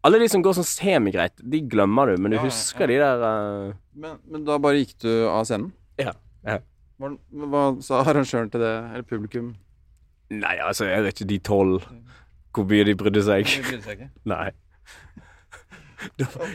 Alle 0.06 0.20
de 0.20 0.28
som 0.30 0.44
går 0.44 0.58
sånn 0.60 0.68
semigreit, 0.68 1.34
de 1.40 1.64
glemmer 1.72 2.12
du, 2.12 2.22
men 2.22 2.34
du 2.34 2.38
Ja, 2.38 2.44
ja, 2.44 2.52
husker 2.52 2.92
de 2.92 3.00
der 3.00 3.22
uh... 3.24 3.74
Men, 3.96 4.18
men 4.28 4.44
da 4.46 4.60
bare 4.62 4.82
gikk 4.82 4.98
du 5.02 5.10
av 5.32 5.48
scenen? 5.48 5.72
Ja. 6.02 6.12
ja. 6.46 6.60
Hva, 7.00 7.16
hva 7.48 7.62
sa 7.82 8.02
arrangøren 8.04 8.52
til 8.52 8.62
det, 8.62 8.74
eller 8.92 9.08
publikum? 9.08 9.54
Nei, 10.34 10.58
altså, 10.62 10.90
jeg 10.90 11.06
vet 11.06 11.18
ikke 11.18 11.30
de 11.32 11.40
tolv 11.50 11.88
hvor 12.54 12.68
mye 12.70 12.86
de 12.86 12.94
brydde 13.00 13.24
seg. 13.26 13.48
ikke 13.48 14.10
Nei. 14.34 14.52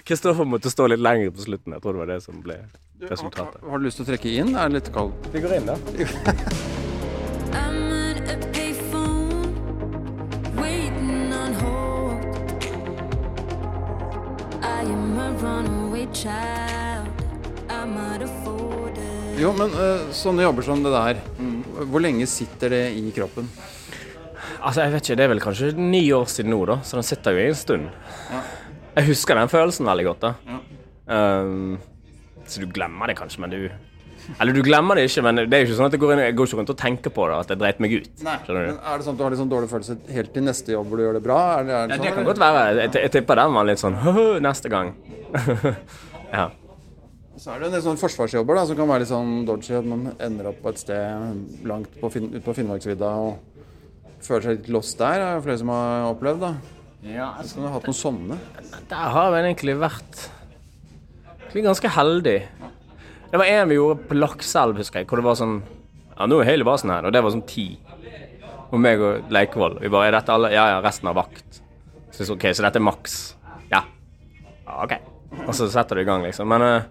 Kristoffer 0.09 0.49
måtte 0.49 0.71
stå 0.73 0.89
litt 0.91 1.03
lenger 1.03 1.31
på 1.35 1.47
slutten. 1.47 1.77
Jeg 1.77 1.85
tror 1.85 1.97
det 1.97 2.05
var 2.05 2.13
det 2.15 2.21
som 2.25 2.43
ble 2.45 2.59
resultatet. 3.09 3.63
har 3.63 3.79
du 3.79 3.87
lyst 3.87 4.01
til 4.01 4.07
å 4.07 4.11
trekke 4.11 4.35
inn? 4.41 4.55
Er 4.57 4.69
det 4.69 4.81
litt 4.81 4.93
kaldt? 4.95 5.31
Vi 5.33 5.45
går 5.45 5.59
inn, 5.61 5.71
da. 5.71 5.79
Jo, 19.39 19.53
men 19.55 19.71
sånne 20.11 20.43
jobber 20.43 20.67
som 20.67 20.81
det 20.83 20.91
der, 20.91 21.21
hvor 21.93 22.03
lenge 22.03 22.27
sitter 22.27 22.73
det 22.75 22.85
i 22.99 23.05
kroppen? 23.15 23.47
Altså, 24.59 24.83
jeg 24.83 24.93
vet 24.97 25.05
ikke, 25.05 25.17
Det 25.17 25.25
er 25.25 25.31
vel 25.31 25.43
kanskje 25.43 25.69
ni 25.79 26.01
år 26.13 26.27
siden 26.27 26.51
nå, 26.51 26.65
da, 26.67 26.81
så 26.83 26.99
den 26.99 27.07
sitter 27.07 27.37
jo 27.37 27.45
i 27.45 27.51
en 27.53 27.59
stund. 27.59 27.93
Ja. 28.33 28.41
Jeg 28.99 29.13
husker 29.13 29.39
den 29.39 29.51
følelsen 29.51 29.87
veldig 29.87 30.07
godt. 30.09 30.25
da. 30.27 30.33
Ja. 30.49 30.59
Um, 31.43 31.79
så 32.49 32.61
du 32.65 32.67
glemmer 32.73 33.09
det 33.09 33.15
kanskje, 33.19 33.41
men 33.45 33.53
du 33.53 33.61
Eller 34.41 34.53
du 34.53 34.61
glemmer 34.61 34.99
det 34.99 35.07
ikke, 35.09 35.23
men 35.25 35.39
det 35.41 35.57
er 35.57 35.63
jo 35.63 35.69
ikke 35.71 35.77
sånn 35.79 35.89
at 35.89 35.95
jeg 35.97 36.03
går, 36.03 36.11
inn, 36.13 36.21
jeg 36.27 36.35
går 36.37 36.49
ikke 36.51 36.59
rundt 36.59 36.73
og 36.75 36.79
tenker 36.83 37.13
på 37.17 37.29
det, 37.31 37.37
at 37.39 37.53
jeg 37.55 37.61
dreit 37.63 37.79
meg 37.81 37.95
ut. 37.95 38.09
Nei, 38.27 38.35
Men 38.51 38.75
er 38.77 38.99
det 38.99 39.07
sånn 39.07 39.15
at 39.15 39.21
du 39.21 39.25
har 39.25 39.33
litt 39.33 39.41
sånn 39.41 39.53
dårlig 39.53 39.71
følelse 39.71 39.97
helt 40.13 40.33
til 40.35 40.45
neste 40.45 40.75
jobb 40.75 40.91
hvor 40.91 41.01
du 41.01 41.05
gjør 41.07 41.17
det 41.17 41.23
bra? 41.25 41.39
Er 41.55 41.65
det, 41.65 41.73
er 41.79 41.87
det 41.87 41.95
Ja, 41.95 41.97
sånn, 41.97 42.05
det 42.05 42.15
kan 42.19 42.29
godt 42.29 42.43
være. 42.43 42.65
Jeg, 42.83 42.93
jeg 43.07 43.13
tipper 43.15 43.41
den 43.41 43.57
var 43.57 43.69
litt 43.71 43.81
sånn 43.81 43.97
«Høhø, 44.05 44.27
neste 44.45 44.73
gang. 44.75 44.93
ja. 46.39 46.47
Så 47.39 47.55
er 47.55 47.63
det 47.63 47.71
en 47.71 47.77
del 47.79 47.85
sånne 47.87 48.03
forsvarsjobber 48.03 48.59
da, 48.59 48.67
som 48.69 48.77
kan 48.83 48.91
være 48.91 49.07
litt 49.07 49.13
sånn 49.15 49.35
dodgy, 49.49 49.77
at 49.79 49.89
man 49.89 50.09
ender 50.19 50.51
opp 50.51 50.61
på 50.65 50.75
et 50.75 50.83
sted 50.83 51.65
langt 51.71 51.97
på 52.03 52.11
fin, 52.13 52.29
ut 52.35 52.45
på 52.45 52.57
Finnmarksvidda 52.59 53.13
og 53.23 53.39
føler 54.27 54.45
seg 54.45 54.59
litt 54.59 54.73
lost 54.75 54.99
der. 55.01 55.23
Det 55.23 55.31
er 55.31 55.45
flere 55.47 55.63
som 55.63 55.73
har 55.73 56.11
opplevd, 56.11 56.45
da. 56.45 56.78
Ja 57.07 57.29
Så 57.43 57.53
skal 57.53 57.63
du 57.63 57.69
ha 57.69 57.75
hatt 57.77 57.87
noen 57.87 57.97
sånne. 57.97 58.39
Der 58.91 59.13
har 59.15 59.31
vi 59.35 59.43
egentlig 59.45 59.77
vært 59.79 60.25
egentlig 61.49 61.65
ganske 61.69 61.93
heldig. 61.95 62.39
Det 63.29 63.41
var 63.41 63.51
en 63.53 63.69
vi 63.69 63.77
gjorde 63.79 64.09
på 64.09 64.17
Lakselv, 64.19 64.81
husker 64.81 65.01
jeg, 65.03 65.09
hvor 65.09 65.21
det 65.21 65.29
var 65.29 65.39
sånn 65.39 65.61
Ja, 66.19 66.27
nå 66.27 66.41
er 66.41 66.49
hele 66.49 66.67
basen 66.67 66.91
her, 66.91 67.07
og 67.07 67.15
det 67.15 67.23
var 67.23 67.33
sånn 67.33 67.47
ti. 67.49 67.69
Og 68.69 68.81
meg 68.83 69.01
og 69.01 69.31
Leikvoll. 69.33 69.79
Vi 69.81 69.91
bare 69.93 70.11
Er 70.11 70.19
dette 70.19 70.35
alle? 70.35 70.51
Ja, 70.53 70.67
ja, 70.75 70.81
resten 70.85 71.09
har 71.09 71.17
vakt. 71.17 71.63
Så, 72.13 72.27
OK, 72.35 72.49
så 72.53 72.65
dette 72.67 72.81
er 72.81 72.85
maks. 72.85 73.15
Ja. 73.71 73.85
ja. 74.67 74.79
OK. 74.83 74.97
Og 75.47 75.55
så 75.55 75.69
setter 75.71 75.97
du 75.97 76.03
i 76.03 76.09
gang, 76.09 76.25
liksom. 76.27 76.51
Men 76.51 76.65
eh, 76.67 76.89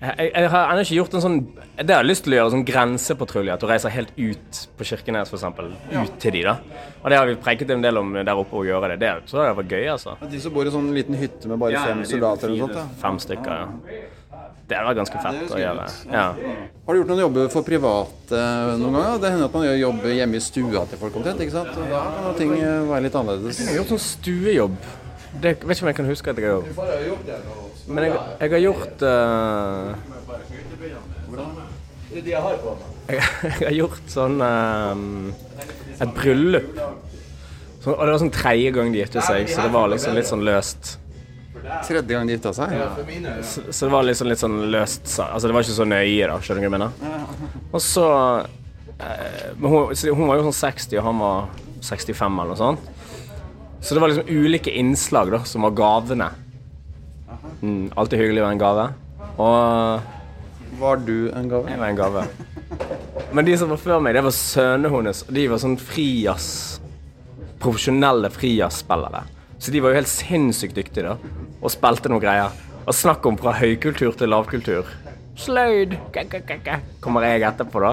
jeg, 0.00 0.30
jeg 0.32 0.48
har 0.52 0.70
ennå 0.72 0.82
ikke 0.86 0.96
gjort 0.96 1.14
en 1.18 1.22
sånn 1.24 1.34
Det 1.76 1.92
har 1.92 2.00
jeg 2.00 2.08
lyst 2.08 2.24
til 2.24 2.32
å 2.32 2.36
gjøre, 2.38 2.52
sånn 2.54 2.64
grensepatrulje. 2.68 3.52
At 3.52 3.60
du 3.60 3.66
reiser 3.68 3.92
helt 3.92 4.12
ut 4.16 4.60
på 4.78 4.86
Kirkenes, 4.88 5.28
f.eks. 5.32 5.44
Ut 5.92 6.14
til 6.22 6.32
de, 6.38 6.44
da. 6.46 6.54
Og 7.02 7.10
det 7.12 7.18
har 7.20 7.28
vi 7.28 7.36
preiket 7.40 7.74
en 7.74 7.84
del 7.84 8.00
om 8.00 8.14
der 8.16 8.32
oppe, 8.40 8.56
å 8.56 8.64
gjøre 8.64 8.94
det. 8.94 9.00
Det 9.02 9.10
tror 9.28 9.44
jeg 9.50 9.58
var 9.60 9.68
gøy, 9.74 9.84
altså. 9.96 10.16
De 10.32 10.40
som 10.40 10.54
bor 10.56 10.68
i 10.68 10.72
sånn 10.72 10.88
liten 10.96 11.18
hytte 11.20 11.50
med 11.50 11.60
bare 11.60 11.84
fem 11.84 12.00
soldater 12.08 12.48
eller 12.48 12.64
noe 12.64 12.70
sånt. 12.70 12.80
da. 12.80 13.02
Fem 13.04 13.20
stykker, 13.26 13.60
ja. 13.60 14.00
Det 14.70 14.78
var 14.86 14.94
ganske 14.94 15.18
fett 15.18 15.50
å 15.50 15.58
gjøre. 15.58 15.86
Ja. 16.14 16.24
Har 16.86 16.94
du 16.94 17.00
gjort 17.00 17.08
noen 17.10 17.22
jobber 17.24 17.48
for 17.50 17.66
private 17.66 18.42
noen 18.78 18.94
ganger? 18.94 19.16
Det 19.18 19.32
hender 19.34 19.48
at 19.48 19.56
man 19.58 19.64
gjør 19.66 19.78
jobb 19.80 20.04
hjemme 20.14 20.38
i 20.38 20.44
stua 20.44 20.84
til 20.86 21.00
folk 21.00 21.18
omtrent, 21.18 21.42
ikke 21.42 21.56
sant? 21.56 21.74
Og 21.74 21.90
da 21.90 22.04
kan 22.14 22.38
ting 22.38 22.54
eh, 22.54 22.76
være 22.86 23.08
litt 23.08 23.18
annerledes. 23.18 23.58
Jeg 23.64 23.72
har 23.72 23.80
gjort 23.80 23.92
sånn 23.96 24.04
stuejobb. 24.04 24.78
Det 25.42 25.56
vet 25.58 25.74
ikke 25.74 25.84
om 25.88 25.90
jeg 25.90 25.98
kan 25.98 26.10
huske 26.12 26.30
at 26.32 26.38
jeg 26.38 26.46
har 26.46 26.62
gjort. 26.62 27.69
Men 27.88 28.06
jeg, 28.06 28.16
jeg 28.40 28.52
har 28.52 28.62
gjort 28.64 29.02
uh, 29.06 29.94
jeg, 33.08 33.22
jeg 33.60 33.66
har 33.66 33.76
gjort 33.76 34.10
sånn 34.10 34.40
uh, 34.42 34.96
Et 36.00 36.12
bryllup. 36.16 36.80
Så, 37.80 37.94
og 37.94 38.02
det 38.04 38.12
var 38.12 38.18
sånn 38.20 38.34
tredje 38.34 38.72
gang 38.76 38.90
de 38.92 39.00
giftet 39.00 39.24
seg, 39.24 39.46
så 39.48 39.64
det 39.64 39.70
var 39.72 39.88
liksom 39.88 40.16
litt 40.16 40.28
sånn 40.28 40.44
løst. 40.44 40.98
Tredje 41.86 42.12
gang 42.12 42.28
de 42.28 42.36
gifta 42.36 42.52
seg? 42.56 42.74
Ja. 42.76 42.88
Så, 43.46 43.64
så 43.68 43.86
det 43.86 43.92
var 43.94 44.04
liksom 44.04 44.28
litt 44.28 44.40
sånn 44.40 44.58
løst 44.72 45.08
Altså 45.24 45.48
det 45.48 45.56
var 45.56 45.64
ikke 45.64 45.76
så 45.76 45.86
nøye, 45.88 46.28
da. 46.28 46.36
Skjønner 46.44 46.60
du 46.60 46.66
hva 46.66 46.68
jeg 46.68 46.74
mener? 46.76 47.64
Og 47.70 47.82
så 47.84 48.06
eh, 49.00 49.50
men 49.56 49.72
hun, 49.72 49.96
så 49.96 50.14
hun 50.16 50.28
var 50.28 50.40
jo 50.40 50.48
sånn 50.50 50.58
60, 50.60 51.00
og 51.00 51.08
han 51.08 51.22
var 51.24 51.50
65 51.88 52.40
eller 52.42 52.52
noe 52.52 52.60
sånt. 52.60 52.88
Så 53.80 53.96
det 53.96 54.02
var 54.04 54.12
liksom 54.12 54.28
ulike 54.28 54.72
innslag 54.76 55.32
da, 55.32 55.40
som 55.48 55.64
var 55.64 55.76
gavene. 55.76 56.28
Mm, 57.60 57.90
alltid 57.96 58.18
hyggelig 58.22 58.42
å 58.42 58.46
være 58.46 58.56
en 58.56 58.62
gave. 58.62 58.86
Og 59.40 60.78
Var 60.80 60.96
du 61.04 61.30
en 61.36 61.48
gave? 61.50 61.68
jeg 61.70 61.78
var 61.78 61.88
en 61.88 61.96
gave. 61.96 62.24
Men 63.32 63.44
de 63.44 63.56
som 63.58 63.68
var 63.70 63.76
før 63.82 64.00
meg, 64.02 64.14
det 64.16 64.22
var 64.24 64.34
sønnene 64.34 64.90
hennes. 64.94 65.22
og 65.28 65.34
De 65.34 65.46
var 65.50 65.58
sånn 65.62 65.76
frijazz 65.78 66.80
Profesjonelle 67.60 68.30
frijazzspillere. 68.32 69.22
Så 69.60 69.70
de 69.70 69.80
var 69.84 69.92
jo 69.92 69.98
helt 70.00 70.08
sinnssykt 70.08 70.74
dyktige, 70.78 71.10
da. 71.10 71.16
Og 71.60 71.68
spilte 71.70 72.08
noen 72.08 72.22
greier. 72.22 72.54
Og 72.86 72.94
snakk 72.96 73.26
om 73.28 73.36
fra 73.36 73.52
høykultur 73.58 74.14
til 74.16 74.32
lavkultur. 74.32 74.88
Sløyd! 75.36 75.98
Kommer 77.04 77.26
jeg 77.28 77.44
etterpå, 77.44 77.82
da. 77.84 77.92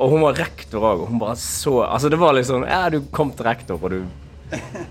Og 0.00 0.14
hun 0.14 0.24
var 0.24 0.40
rektor 0.40 0.80
òg, 0.80 1.02
og 1.04 1.12
hun 1.12 1.20
bare 1.20 1.36
så 1.40 1.82
Altså, 1.86 2.10
det 2.12 2.18
var 2.20 2.34
liksom 2.36 2.64
Ja, 2.68 2.88
du 2.92 3.00
kom 3.12 3.30
til 3.32 3.44
rektor, 3.46 3.78
og 3.82 3.90
du 3.90 4.02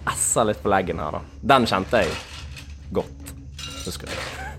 esser 0.10 0.48
litt 0.50 0.62
på 0.64 0.70
leggen 0.70 1.02
her, 1.02 1.18
da. 1.18 1.22
Den 1.56 1.66
kjente 1.70 2.04
jeg 2.06 2.14
godt. 2.94 3.19
Jeg. 3.98 4.50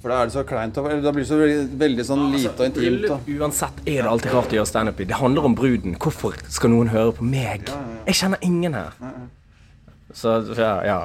For 0.00 0.08
da 0.08 0.22
er 0.22 0.30
det 0.30 0.32
så 0.32 0.44
kleint. 0.48 0.76
Da 0.76 1.12
blir 1.12 1.20
det 1.20 1.28
så 1.28 1.36
veldig, 1.36 1.64
veldig 1.80 2.04
sånn 2.08 2.22
lite 2.32 2.54
og 2.56 2.68
intimt. 2.70 3.02
Da. 3.10 3.18
Uansett 3.36 3.82
er 3.84 3.98
det 4.00 4.08
alltid 4.08 4.32
rart 4.32 4.54
å 4.54 4.56
gjøre 4.56 4.70
standup 4.70 5.02
i. 5.02 5.06
Det 5.10 5.18
handler 5.20 5.48
om 5.50 5.56
bruden. 5.58 5.96
Hvorfor 6.00 6.38
skal 6.48 6.72
noen 6.72 6.92
høre 6.92 7.12
på 7.18 7.26
meg? 7.28 7.68
Jeg 8.06 8.16
kjenner 8.22 8.40
ingen 8.46 8.78
her. 8.78 8.96
Så 10.16 10.38
ja. 10.56 10.72
ja. 10.88 11.00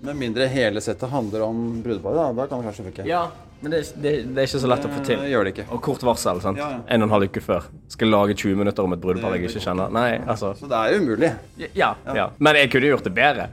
Med 0.00 0.16
mindre 0.16 0.46
hele 0.48 0.80
settet 0.80 1.10
handler 1.12 1.44
om 1.44 1.60
brudeparet, 1.84 2.16
da, 2.16 2.30
da 2.38 2.48
kan 2.48 2.62
det 2.62 2.70
kanskje 2.70 2.86
funke. 2.86 3.06
Ja, 3.08 3.26
men 3.60 3.74
det, 3.74 3.82
det, 3.98 4.12
det 4.30 4.42
er 4.42 4.48
ikke 4.48 4.62
så 4.62 4.70
lett 4.70 4.86
å 4.86 4.90
få 4.94 5.04
til. 5.04 5.20
Det 5.20 5.30
gjør 5.32 5.48
det 5.48 5.52
ikke. 5.56 5.68
Og 5.74 5.82
kort 5.84 6.04
varsel. 6.06 6.40
sant? 6.40 6.60
Ja, 6.62 6.70
ja. 6.78 6.80
En 6.94 7.04
og 7.04 7.10
en 7.10 7.14
halv 7.16 7.28
uke 7.28 7.42
før. 7.44 7.68
Skal 7.92 8.12
lage 8.14 8.38
20 8.38 8.56
minutter 8.62 8.88
om 8.88 8.94
et 8.96 9.02
brudepar 9.04 9.36
jeg 9.36 9.50
ikke 9.50 9.64
kjenner. 9.66 9.92
Nei, 9.92 10.10
altså 10.24 10.54
Så 10.56 10.70
det 10.70 10.80
er 10.80 10.96
umulig. 11.02 11.32
Ja. 11.76 11.92
ja. 12.06 12.30
Men 12.38 12.62
jeg 12.62 12.72
kunne 12.72 12.94
gjort 12.94 13.10
det 13.10 13.14
bedre 13.18 13.50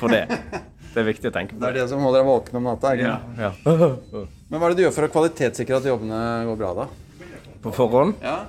for 0.00 0.14
det. 0.14 0.24
Det 0.90 1.02
er 1.02 1.06
viktig 1.06 1.30
å 1.30 1.34
tenke 1.34 1.54
på. 1.54 1.60
Det 1.62 1.68
er 1.70 1.76
det 1.78 1.88
som 1.90 2.02
holder 2.02 2.22
deg 2.22 2.30
våken 2.30 2.58
om 2.60 2.64
natta. 2.66 2.94
Ja. 2.98 3.18
Men 4.50 4.56
hva 4.58 4.66
er 4.66 4.72
det 4.72 4.80
du 4.80 4.84
gjør 4.86 4.96
for 4.96 5.06
å 5.06 5.12
kvalitetssikre 5.12 5.78
at 5.78 5.86
jobbene 5.86 6.22
går 6.48 6.58
bra, 6.58 6.72
da? 6.80 6.88
På 7.62 7.72
forhånd? 7.76 8.16
Ja. 8.24 8.40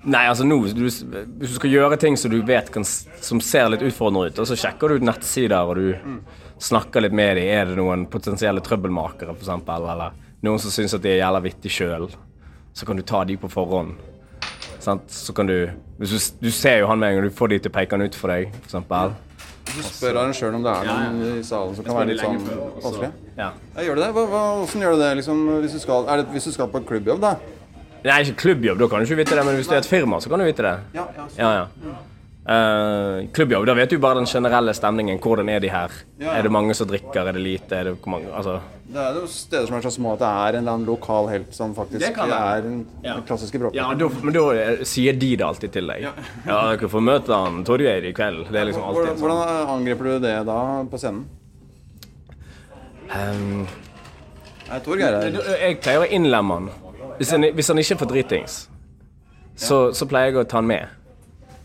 Nei, 0.00 0.22
altså 0.30 0.46
nå, 0.46 0.56
du, 0.72 0.86
hvis 0.86 1.02
du 1.04 1.46
skal 1.52 1.74
gjøre 1.74 1.98
ting 2.00 2.16
som 2.16 2.32
du 2.32 2.38
vet 2.46 2.70
kan, 2.72 2.86
som 2.86 3.42
ser 3.44 3.68
litt 3.68 3.84
utfordrende 3.84 4.30
ut, 4.32 4.40
og 4.40 4.48
så 4.48 4.56
sjekker 4.58 4.88
du 4.88 5.00
ut 5.00 5.04
nettsider 5.04 5.68
og 5.68 5.76
du 5.76 6.22
snakker 6.60 7.04
litt 7.04 7.14
med 7.16 7.36
dem. 7.36 7.50
Er 7.52 7.68
det 7.68 7.76
noen 7.78 8.06
potensielle 8.10 8.64
trøbbelmakere, 8.64 9.36
f.eks., 9.36 9.52
eller 9.68 10.16
noen 10.40 10.62
som 10.62 10.72
syns 10.72 10.96
at 10.96 11.04
de 11.04 11.12
er 11.12 11.20
jævla 11.20 11.42
vittige 11.44 11.76
sjøl, 11.76 12.08
så 12.72 12.88
kan 12.88 12.96
du 12.96 13.04
ta 13.04 13.22
de 13.28 13.36
på 13.40 13.50
forhånd. 13.52 14.00
Sant? 14.80 15.04
Så 15.12 15.36
kan 15.36 15.48
du 15.50 15.68
hvis 16.00 16.12
du, 16.14 16.46
du 16.46 16.50
ser 16.54 16.78
jo 16.80 16.86
han 16.88 16.98
med 16.98 17.12
en 17.12 17.18
gang 17.18 17.26
du 17.28 17.36
får 17.36 17.52
de 17.52 17.58
til 17.60 17.68
å 17.68 17.74
peke 17.76 17.92
han 17.92 18.08
ut 18.08 18.16
for 18.16 18.32
deg, 18.32 18.54
f.eks. 18.64 19.18
Du 19.70 19.82
spør 19.86 20.18
arrangøren 20.20 20.58
om 20.58 20.64
det 20.66 20.72
er 20.74 20.88
noen 20.90 21.38
i 21.38 21.44
salen 21.46 21.76
som 21.76 21.86
kan 21.86 21.98
være 22.00 22.10
litt 22.10 22.22
sånn 22.22 22.38
vanskelig. 22.82 23.10
Ja. 23.36 23.48
Ja, 23.76 23.84
gjør 23.86 23.98
du 23.98 24.02
det? 24.02 24.10
Hva, 24.16 24.24
hva, 24.32 24.42
hvordan 24.60 24.84
gjør 24.84 24.96
du 24.96 25.02
det 25.04 25.10
liksom, 25.20 25.42
hvis, 25.62 25.76
du 25.76 25.82
skal, 25.84 26.06
er 26.10 26.22
det 26.22 26.34
hvis 26.34 26.48
du 26.50 26.52
skal 26.56 26.70
på 26.72 26.82
klubbjobb, 26.90 27.22
da? 27.22 27.34
Nei, 28.00 28.20
ikke 28.24 28.38
klubbjobb, 28.46 28.80
da 28.80 28.88
kan 28.90 29.02
du 29.02 29.08
ikke 29.08 29.20
vite 29.20 29.36
det, 29.36 29.44
men 29.46 29.58
hvis 29.60 29.68
du 29.68 29.74
er 29.76 29.82
et 29.82 29.90
firma, 29.90 30.20
så 30.24 30.32
kan 30.32 30.40
du 30.40 30.48
vite 30.48 30.64
det. 30.64 30.76
Ja, 30.96 31.06
ja. 31.38 31.96
Ja, 32.46 32.52
ja. 32.54 33.18
Eh, 33.20 33.26
klubbjobb, 33.36 33.66
da 33.66 33.74
vet 33.74 33.90
du 33.90 33.98
bare 33.98 34.14
den 34.20 34.26
generelle 34.26 34.72
stemningen. 34.74 35.18
Hvordan 35.20 35.48
er 35.52 35.60
de 35.60 35.68
her? 35.68 35.90
Ja. 36.18 36.32
Er 36.38 36.42
det 36.42 36.50
mange 36.50 36.74
som 36.74 36.88
drikker? 36.88 37.26
Er 37.28 37.32
det 37.36 37.42
lite? 37.44 37.76
Er 37.76 37.84
det 37.84 37.92
hvor 38.00 38.10
mange 38.16 38.32
Altså 38.32 38.60
Det 38.90 38.96
er 38.98 39.14
jo 39.20 39.26
steder 39.26 39.66
som 39.68 39.76
er 39.76 39.80
så 39.84 39.90
små 39.94 40.12
at 40.14 40.18
det 40.18 40.26
er 40.28 40.48
en 40.48 40.56
eller 40.64 40.72
annen 40.72 40.86
lokal 40.88 41.28
helt 41.30 41.52
som 41.54 41.74
faktisk 41.74 42.00
Det 42.00 42.14
det. 42.16 42.32
er 42.38 42.60
den 42.62 42.86
Ja. 43.04 43.20
klassiske 43.20 43.58
bråken. 43.58 43.76
Ja, 43.76 43.92
da, 43.94 44.08
men 44.22 44.34
da 44.34 44.50
eh, 44.52 44.84
sier 44.84 45.12
de 45.12 45.36
det 45.36 45.44
alltid 45.46 45.72
til 45.72 45.86
deg. 45.86 46.02
Ja, 46.02 46.12
dere 46.76 46.88
får 46.88 47.00
møte 47.00 47.28
han 47.34 47.62
Torgeir 47.64 48.04
i 48.08 48.12
kveld. 48.12 48.48
Det 48.50 48.58
er 48.60 48.64
liksom 48.64 48.82
alltid 48.82 49.06
sånn. 49.12 49.18
hvordan 49.20 49.68
angriper 49.76 50.04
du 50.04 50.18
det 50.20 50.46
da 50.46 50.84
på 50.90 50.98
scenen? 50.98 51.26
Um, 53.14 53.66
Nei, 54.70 54.78
Torgeir 54.84 55.12
er 55.18 55.30
jeg 55.66 55.80
pleier 55.82 56.04
å 56.04 56.08
innlemme 56.10 56.54
han. 56.54 56.68
Hvis 57.18 57.30
han, 57.34 57.42
hvis 57.54 57.68
han 57.68 57.78
ikke 57.82 57.94
er 57.96 57.98
for 57.98 58.06
dritings, 58.10 58.68
så, 59.58 59.90
så 59.92 60.06
pleier 60.08 60.30
jeg 60.30 60.40
å 60.44 60.44
ta 60.48 60.56
han 60.60 60.66
med. 60.70 60.88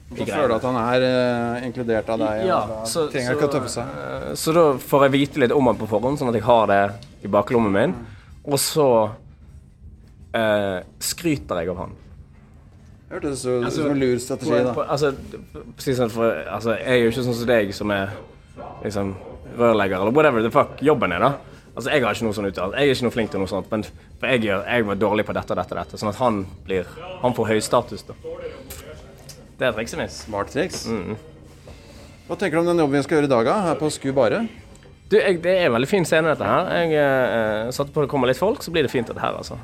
Da 0.06 0.26
føler 0.28 0.52
du 0.52 0.56
at 0.56 0.66
han 0.68 0.76
er 0.78 1.04
uh, 1.04 1.66
inkludert 1.66 2.10
av 2.14 2.20
deg, 2.22 2.44
Ja, 2.46 2.60
og 2.62 2.70
da 2.70 2.86
så, 2.92 3.08
trenger 3.10 3.36
ikke 3.36 3.48
å 3.48 3.54
tøffe 3.56 3.72
seg. 3.74 3.84
eh, 4.06 4.34
så 4.38 4.54
da 4.54 4.66
får 4.78 5.08
jeg 5.08 5.14
vite 5.16 5.42
litt 5.42 5.52
om 5.56 5.66
han 5.66 5.80
på 5.80 5.88
forhånd, 5.90 6.20
sånn 6.22 6.30
at 6.30 6.38
jeg 6.38 6.46
har 6.46 6.68
det 6.70 6.82
i 7.26 7.32
baklommen 7.34 7.74
min. 7.74 7.96
Og 8.46 8.60
så 8.62 8.86
uh, 10.36 10.80
skryter 11.02 11.62
jeg 11.64 11.70
av 11.74 11.78
han. 11.82 11.96
Hørtes 13.10 13.42
så- 13.42 13.58
ut 13.66 13.74
som 13.74 13.92
en 13.92 14.00
lur 14.00 14.18
strategi, 14.20 14.52
På, 14.52 14.76
da. 14.76 14.86
altså, 14.94 15.12
precis 15.76 16.00
for, 16.14 16.32
altså, 16.54 16.78
jeg 16.78 16.88
er 16.88 17.04
jo 17.04 17.10
ikke 17.12 17.24
sånn 17.26 17.40
som 17.42 17.48
deg, 17.48 17.74
som 17.74 17.92
er 17.92 18.10
liksom 18.84 19.16
rørlegger 19.58 20.02
eller 20.02 20.12
whatever 20.12 20.42
the 20.42 20.52
fuck 20.52 20.82
jobben 20.82 21.12
er, 21.14 21.20
da. 21.20 21.34
Altså, 21.76 21.90
Jeg 21.92 22.04
har 22.04 22.14
ikke 22.14 22.24
noe 22.24 22.34
sånn 22.34 22.48
uttalt. 22.48 22.74
Jeg 22.78 22.88
er 22.90 22.94
ikke 22.94 23.04
noe 23.04 23.12
flink 23.12 23.32
til 23.32 23.40
noe 23.40 23.48
sånt, 23.52 23.70
men 23.72 23.84
for 23.84 24.28
jeg, 24.28 24.42
gjør, 24.48 24.66
jeg 24.66 24.86
var 24.86 24.96
dårlig 24.96 25.26
på 25.26 25.34
dette 25.34 25.52
og 25.52 25.58
dette 25.58 25.76
og 25.76 25.80
dette, 25.82 25.98
sånn 26.00 26.10
at 26.10 26.16
han 26.22 26.46
blir 26.66 26.86
Han 27.22 27.34
får 27.34 27.48
høy 27.48 27.60
status, 27.62 28.04
da. 28.08 28.14
Det 29.60 29.68
er 29.70 29.72
trikset 29.78 30.00
mitt. 30.02 30.12
Smart 30.12 30.52
triks. 30.52 30.86
Mm. 30.92 31.16
Hva 32.28 32.36
tenker 32.42 32.58
du 32.58 32.64
om 32.64 32.70
den 32.74 32.82
jobben 32.84 32.98
vi 33.00 33.04
skal 33.06 33.20
gjøre 33.20 33.30
i 33.30 33.34
dag, 33.36 33.46
da? 33.48 33.56
Her 33.70 33.76
på 33.80 33.90
Sku 33.94 34.10
Bare? 34.18 34.44
Du, 35.10 35.16
jeg, 35.20 35.38
Det 35.44 35.52
er 35.62 35.68
en 35.70 35.76
veldig 35.78 35.88
fin 35.88 36.06
scene, 36.08 36.32
dette 36.34 36.44
her. 36.50 36.70
Jeg 36.82 36.98
eh, 36.98 37.72
satte 37.76 37.94
på 37.94 38.02
det 38.04 38.10
kommer 38.12 38.28
litt 38.32 38.40
folk, 38.42 38.64
så 38.66 38.72
blir 38.74 38.84
det 38.88 38.92
fint, 38.92 39.08
dette 39.08 39.22
her, 39.22 39.38
altså. 39.38 39.60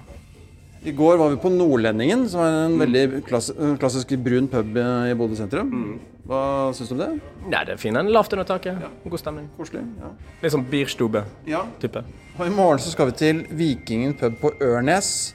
I 0.86 0.94
går 0.98 1.18
var 1.20 1.30
vi 1.30 1.38
på 1.42 1.50
Nordlendingen, 1.54 2.24
som 2.30 2.42
er 2.42 2.52
Mm. 2.52 2.72
en 2.74 2.80
veldig 2.82 3.24
klass 3.28 3.52
klassisk 3.78 4.16
brun 4.24 4.48
pub 4.50 4.78
i 4.78 5.14
Bodø 5.14 5.36
sentrum. 5.38 5.68
Mm. 5.70 6.00
Hva 6.26 6.40
syns 6.74 6.90
du 6.90 6.96
om 6.96 7.02
det? 7.02 7.10
Nei, 7.50 7.64
det 7.66 7.74
er 7.76 7.78
fint. 7.82 7.98
Lavt 8.10 8.34
under 8.34 8.46
taket. 8.46 8.78
God 9.10 9.20
stemning. 9.20 9.50
Koselig? 9.58 9.84
Ja. 10.00 10.10
Litt 10.42 10.54
sånn 10.56 10.66
Bierstube-type. 10.72 11.46
ja. 11.46 12.04
Og 12.40 12.46
i 12.48 12.50
morgen 12.50 12.80
så 12.80 12.90
skal 12.94 13.12
vi 13.12 13.18
til 13.18 13.44
Vikingen 13.52 14.14
pub 14.18 14.40
på 14.42 14.54
Ørnes. 14.62 15.34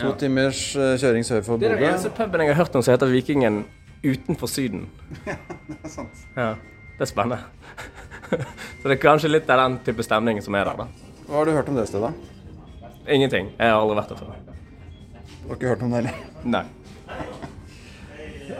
To 0.00 0.14
timers 0.20 0.60
eh, 0.76 0.94
kjøring 1.00 1.26
sør 1.26 1.42
for 1.44 1.60
Det 1.60 1.68
er 1.70 1.76
den 1.76 1.90
eneste 1.90 2.10
puben 2.16 2.40
jeg 2.44 2.52
har 2.54 2.58
hørt 2.62 2.76
om 2.78 2.82
som 2.84 2.94
heter 2.94 3.10
Vikingen 3.10 3.62
utenfor 4.04 4.48
Syden. 4.50 4.86
Ja, 6.36 6.54
det 6.96 7.04
er 7.04 7.08
spennende. 7.10 7.40
Så 8.80 8.88
det 8.88 8.94
er 8.96 9.00
kanskje 9.02 9.30
litt 9.30 9.48
av 9.50 9.60
den 9.64 9.78
type 9.84 10.04
stemning 10.06 10.40
som 10.44 10.54
er 10.56 10.68
der, 10.68 10.84
da. 10.84 11.16
Hva 11.26 11.40
har 11.40 11.48
du 11.48 11.52
hørt 11.56 11.68
om 11.72 11.76
det 11.78 11.86
stedet? 11.90 12.12
Ingenting. 13.10 13.50
Jeg 13.58 13.72
har 13.72 13.80
aldri 13.80 13.96
vært 13.98 14.12
der 14.12 14.20
før. 14.20 14.36
Du 15.40 15.48
har 15.48 15.58
ikke 15.58 15.72
hørt 15.72 15.82
om 15.84 15.92
det 15.92 16.02
heller? 16.02 16.20
Nei. 16.44 16.64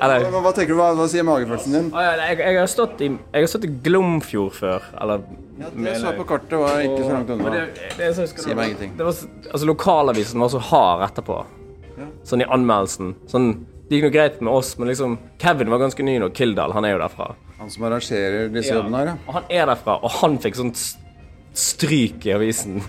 Eller 0.00 0.22
Hva, 0.32 0.40
hva 0.46 0.52
tenker 0.56 0.72
du, 0.72 0.78
hva, 0.78 0.86
hva 0.96 1.06
sier 1.12 1.26
magefølelsen 1.28 1.74
din? 1.76 1.88
Jeg, 1.92 2.36
jeg, 2.40 2.56
har 2.56 2.70
stått 2.72 3.02
i, 3.04 3.10
jeg 3.12 3.44
har 3.44 3.50
stått 3.52 3.66
i 3.68 3.70
Glomfjord 3.84 4.54
før, 4.56 4.86
eller 5.02 5.26
Ja, 5.60 5.68
det 5.74 5.92
så 6.00 6.06
jeg 6.08 6.16
på 6.16 6.24
kartet, 6.30 6.54
var 6.56 6.78
ikke 6.80 7.02
så 7.02 7.10
langt 7.12 7.32
unna. 7.34 7.50
det, 7.52 7.90
det 7.98 8.06
er 8.06 8.14
så, 8.16 8.24
Sier 8.32 8.56
meg 8.56 8.70
ingenting. 8.70 8.94
Det 8.96 9.04
var, 9.04 9.18
altså, 9.50 9.66
lokalavisen 9.68 10.40
var 10.40 10.52
så 10.54 10.60
hard 10.70 11.04
etterpå. 11.10 11.36
Sånn 12.24 12.40
i 12.40 12.46
anmeldelsen. 12.48 13.12
Sånn, 13.28 13.50
det 13.90 13.98
gikk 13.98 14.06
noe 14.06 14.14
greit 14.14 14.40
med 14.40 14.54
oss, 14.54 14.70
men 14.80 14.88
liksom 14.88 15.18
Kevin 15.42 15.68
var 15.72 15.82
ganske 15.82 16.06
ny 16.06 16.14
nå. 16.22 16.30
Kildahl, 16.36 16.72
han 16.72 16.86
er 16.88 16.94
jo 16.94 17.02
derfra. 17.02 17.26
Han 17.60 17.72
som 17.72 17.84
arrangerer 17.90 18.48
disse 18.54 18.72
jobbene 18.72 19.02
her, 19.02 19.10
ja. 19.12 19.16
Og 19.26 19.36
han 19.36 19.52
er 19.52 19.68
derfra, 19.68 19.98
og 20.00 20.16
han 20.22 20.38
fikk 20.40 20.56
sånt 20.56 20.80
stryk 21.60 22.24
i 22.24 22.32
avisen. 22.38 22.80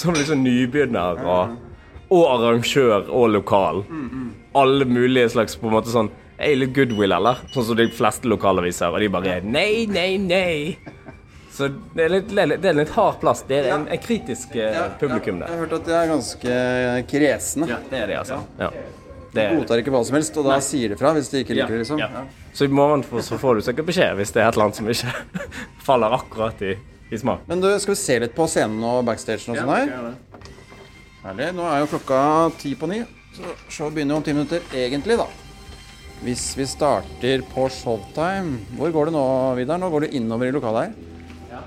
Som 0.00 0.16
liksom 0.16 0.42
nybegynner 0.42 1.20
og, 1.22 1.54
og 2.10 2.24
arrangør 2.34 3.08
og 3.08 3.30
lokal. 3.32 3.84
Alle 4.54 4.84
mulige 4.88 5.30
slags 5.34 5.56
på 5.60 5.70
en 5.70 5.74
måte 5.78 5.92
sånn 5.94 6.12
Er 6.38 6.56
litt 6.58 6.72
goodwill, 6.74 7.12
eller? 7.14 7.38
Sånn 7.54 7.66
som 7.68 7.76
de 7.78 7.86
fleste 7.94 8.26
lokalaviser. 8.26 8.90
Og 8.90 9.00
de 9.00 9.08
bare 9.12 9.38
Nei, 9.46 9.86
nei, 9.86 10.16
nei. 10.18 10.78
Så 11.54 11.68
det 11.94 12.08
er 12.08 12.10
litt, 12.10 12.32
det 12.34 12.66
er 12.66 12.74
litt, 12.74 12.90
hard 12.96 13.20
plass. 13.22 13.44
Det 13.46 13.60
er 13.60 13.68
en, 13.76 13.84
en 13.86 14.00
kritisk 14.02 14.56
ja, 14.58 14.88
publikum 14.98 15.38
Jeg 15.44 15.52
har 15.52 15.60
hørt 15.62 15.76
at 15.76 15.86
de 15.86 15.94
er 15.94 16.10
ganske 16.10 16.56
kresne. 17.12 17.68
Ja, 17.70 17.78
det 17.90 18.00
er 18.00 18.10
de, 18.10 18.16
altså. 18.24 18.40
Ja. 18.58 18.72
Det 19.34 19.42
er, 19.42 19.54
Godtar 19.58 19.82
ikke 19.82 19.94
hva 19.94 20.00
som 20.06 20.16
helst, 20.18 20.36
og 20.38 20.46
da 20.46 20.56
sier 20.62 20.92
de 20.92 20.98
fra 20.98 21.10
hvis 21.14 21.30
de 21.30 21.42
ikke 21.42 21.54
ja, 21.56 21.64
liker 21.64 21.74
det, 21.74 21.84
liksom. 21.84 22.02
ja. 22.02 22.24
Så 22.54 22.68
i 22.68 22.70
morgen 22.70 23.02
så 23.02 23.38
får 23.38 23.58
du 23.58 23.64
sikkert 23.66 23.88
beskjed 23.88 24.18
hvis 24.18 24.34
det 24.34 24.42
er 24.42 24.50
et 24.50 24.58
eller 24.58 24.68
annet 24.68 24.78
som 24.78 24.90
ikke 24.90 25.48
faller 25.88 26.14
akkurat 26.18 26.62
i, 26.62 26.76
i 27.10 27.18
smak. 27.18 27.42
Men 27.50 27.62
du, 27.62 27.70
skal 27.82 27.96
vi 27.96 28.00
se 28.02 28.18
litt 28.26 28.34
på 28.36 28.46
scenen 28.50 28.82
og 28.86 29.02
backstagen 29.08 29.54
og 29.54 29.58
sånn 29.58 29.72
her? 29.74 30.52
Herlig. 31.24 31.54
Nå 31.56 31.64
er 31.64 31.80
jo 31.80 31.88
klokka 31.88 32.18
ti 32.60 32.74
på 32.76 32.88
ni, 32.90 32.98
så 33.32 33.54
showet 33.72 33.94
begynner 33.96 34.18
om 34.18 34.24
ti 34.24 34.34
minutter 34.36 34.60
egentlig, 34.76 35.16
da. 35.16 35.24
Hvis 36.24 36.50
vi 36.56 36.64
starter 36.68 37.42
på 37.50 37.64
showtime 37.72 38.60
Hvor 38.78 38.92
går 38.94 39.08
det 39.08 39.14
nå, 39.16 39.24
Vidar? 39.58 39.80
Nå 39.80 39.90
går 39.92 40.04
du 40.04 40.14
innover 40.16 40.48
i 40.48 40.54
lokalet 40.54 40.86
her. 40.86 41.64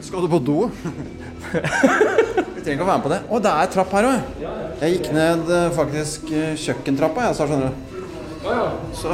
Skal 0.00 0.24
du 0.24 0.28
på 0.32 0.40
do? 0.40 0.56
vi 2.56 2.62
trenger 2.64 2.78
ikke 2.78 2.86
å 2.86 2.88
være 2.88 2.96
med 2.96 3.04
på 3.04 3.12
det. 3.12 3.20
Å, 3.28 3.42
det 3.44 3.52
er 3.52 3.70
trapp 3.74 3.92
her 3.98 4.08
òg. 4.08 4.34
Jeg 4.80 4.96
gikk 4.96 5.10
ned 5.12 5.52
eh, 5.52 5.68
faktisk 5.76 6.32
eh, 6.32 6.56
kjøkkentrappa, 6.64 7.28
jeg, 7.28 7.36
så 7.36 7.48
skjønner 7.48 7.68
du. 7.68 7.89
Så 8.96 9.12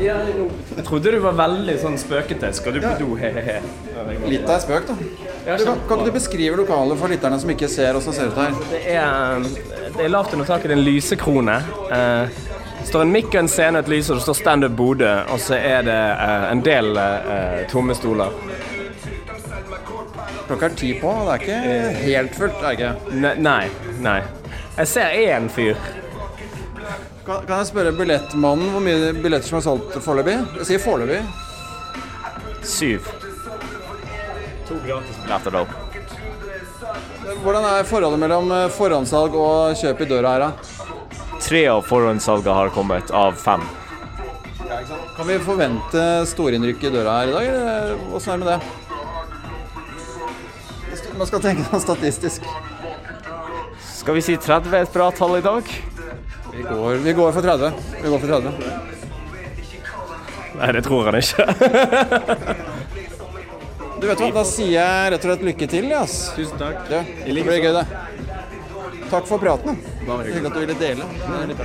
Jeg 0.00 0.84
trodde 0.86 1.10
du 1.12 1.18
var 1.20 1.36
veldig 1.36 1.74
sånn 1.82 1.98
spøkete. 2.00 2.48
Skal 2.56 2.76
du 2.76 2.80
på 2.84 2.92
do? 3.00 3.10
He-he-he. 3.20 3.58
litt 4.28 4.46
av 4.48 4.54
en 4.56 4.62
spøk, 4.64 4.86
da. 4.88 4.96
Du, 5.44 5.64
kan, 5.66 5.82
kan 5.88 6.00
ikke 6.00 6.08
du 6.08 6.14
beskrive 6.16 6.56
lokalet 6.56 6.98
for 7.00 7.12
lytterne 7.12 7.38
som 7.42 7.50
ikke 7.52 7.68
ser 7.68 7.98
åssen 7.98 8.14
det 8.14 8.22
ser 8.22 8.32
ut 8.32 8.38
her? 8.40 8.56
Det 8.70 8.80
er, 8.96 9.44
det 9.98 10.06
er 10.06 10.12
lavt 10.14 10.32
under 10.32 10.48
taket. 10.48 10.70
Det 10.70 10.76
er 10.76 10.80
en 10.80 10.86
lysekrone. 10.88 11.58
Eh, 11.92 12.42
Det 12.84 12.88
står 12.90 13.00
en 13.06 13.12
mikk 13.14 13.30
og 13.32 13.38
en 13.40 13.48
scene 13.48 13.78
og 13.80 13.86
et 13.86 13.90
lys, 13.94 14.08
og 14.12 14.18
det 14.18 14.22
står 14.26 14.34
Standup 14.36 14.74
Bodø, 14.76 15.12
og 15.32 15.38
så 15.40 15.56
er 15.56 15.86
det 15.86 15.94
eh, 15.96 16.42
en 16.52 16.60
del 16.66 16.90
eh, 17.00 17.62
tomme 17.70 17.94
stoler. 17.96 18.32
Klokka 20.44 20.68
er 20.68 20.74
ti 20.76 20.90
på, 21.00 21.08
og 21.08 21.30
det 21.30 21.34
er 21.34 21.44
ikke 21.44 22.02
helt 22.04 22.36
fullt. 22.36 22.60
er 22.60 22.66
det 22.66 22.74
ikke? 22.76 23.38
Nei, 23.40 23.62
nei. 24.04 24.18
Jeg 24.76 24.90
ser 24.92 25.16
én 25.16 25.48
fyr. 25.48 25.80
Kan, 27.24 27.46
kan 27.48 27.62
jeg 27.62 27.70
spørre 27.70 27.92
billettmannen 27.96 28.68
hvor 28.74 28.82
mye 28.84 29.12
billetter 29.16 29.48
som 29.48 29.56
er 29.56 29.64
solgt 29.64 29.94
foreløpig? 30.04 30.34
Jeg 30.58 30.66
sier 30.68 30.80
foreløpig. 30.82 31.22
Syv. 32.68 33.06
To 34.68 34.74
gratisbilletter, 34.84 35.50
da. 35.54 35.64
Hvordan 37.44 37.64
er 37.70 37.88
forholdet 37.88 38.20
mellom 38.20 38.52
eh, 38.52 38.66
forhåndssalg 38.72 39.32
og 39.40 39.72
kjøp 39.80 40.04
i 40.04 40.08
døra 40.10 40.34
her, 40.34 40.42
da? 40.44 40.50
Tre 41.40 41.62
av 41.72 41.80
forhåndssalgene 41.88 42.58
har 42.58 42.68
kommet, 42.76 43.08
av 43.12 43.32
fem. 43.40 43.64
Kan 45.16 45.28
vi 45.28 45.38
forvente 45.44 46.04
storinnrykk 46.28 46.84
i 46.84 46.92
døra 46.92 47.18
her 47.22 47.32
i 47.32 47.34
dag, 47.38 47.44
eller 47.48 48.14
åssen 48.16 48.32
er 48.34 48.36
det 48.36 48.44
med 48.44 48.52
det? 48.52 48.60
Man 51.16 51.28
skal 51.30 51.40
tenke 51.44 51.64
sånn 51.70 51.86
statistisk. 51.86 52.40
Skal 53.94 54.14
vi 54.18 54.22
si 54.28 54.34
30 54.36 54.72
er 54.74 54.82
et 54.84 54.92
bra 54.92 55.08
tall 55.14 55.38
i 55.38 55.44
dag? 55.44 55.64
Vi 56.56 56.62
går, 56.62 56.94
vi 56.94 57.12
går 57.12 57.32
for 57.32 57.42
30. 57.42 57.72
Vi 58.02 58.08
går 58.08 58.18
for 58.18 58.28
30. 58.28 58.52
Nei, 60.54 60.72
det 60.72 60.82
tror 60.86 61.10
han 61.10 61.18
ikke. 61.18 61.44
Du 64.04 64.08
vet 64.10 64.20
hva, 64.20 64.26
Da 64.36 64.42
sier 64.44 64.74
jeg 64.74 65.12
rett 65.14 65.22
og 65.24 65.30
slett 65.30 65.44
lykke 65.48 65.66
til. 65.72 65.86
ja. 65.88 66.02
Tusen 66.04 66.58
takk. 66.60 66.82
Det, 66.90 66.98
det 67.24 67.44
blir 67.46 67.62
gøy, 67.62 67.72
det. 67.72 67.84
Takk 69.08 69.28
for 69.30 69.40
praten. 69.40 69.78
Hyggelig 70.04 70.50
at 70.50 70.56
du 70.56 70.60
ville 70.60 70.76
dele. 70.76 71.04
Det 71.22 71.38
er 71.38 71.46
litt. 71.48 71.62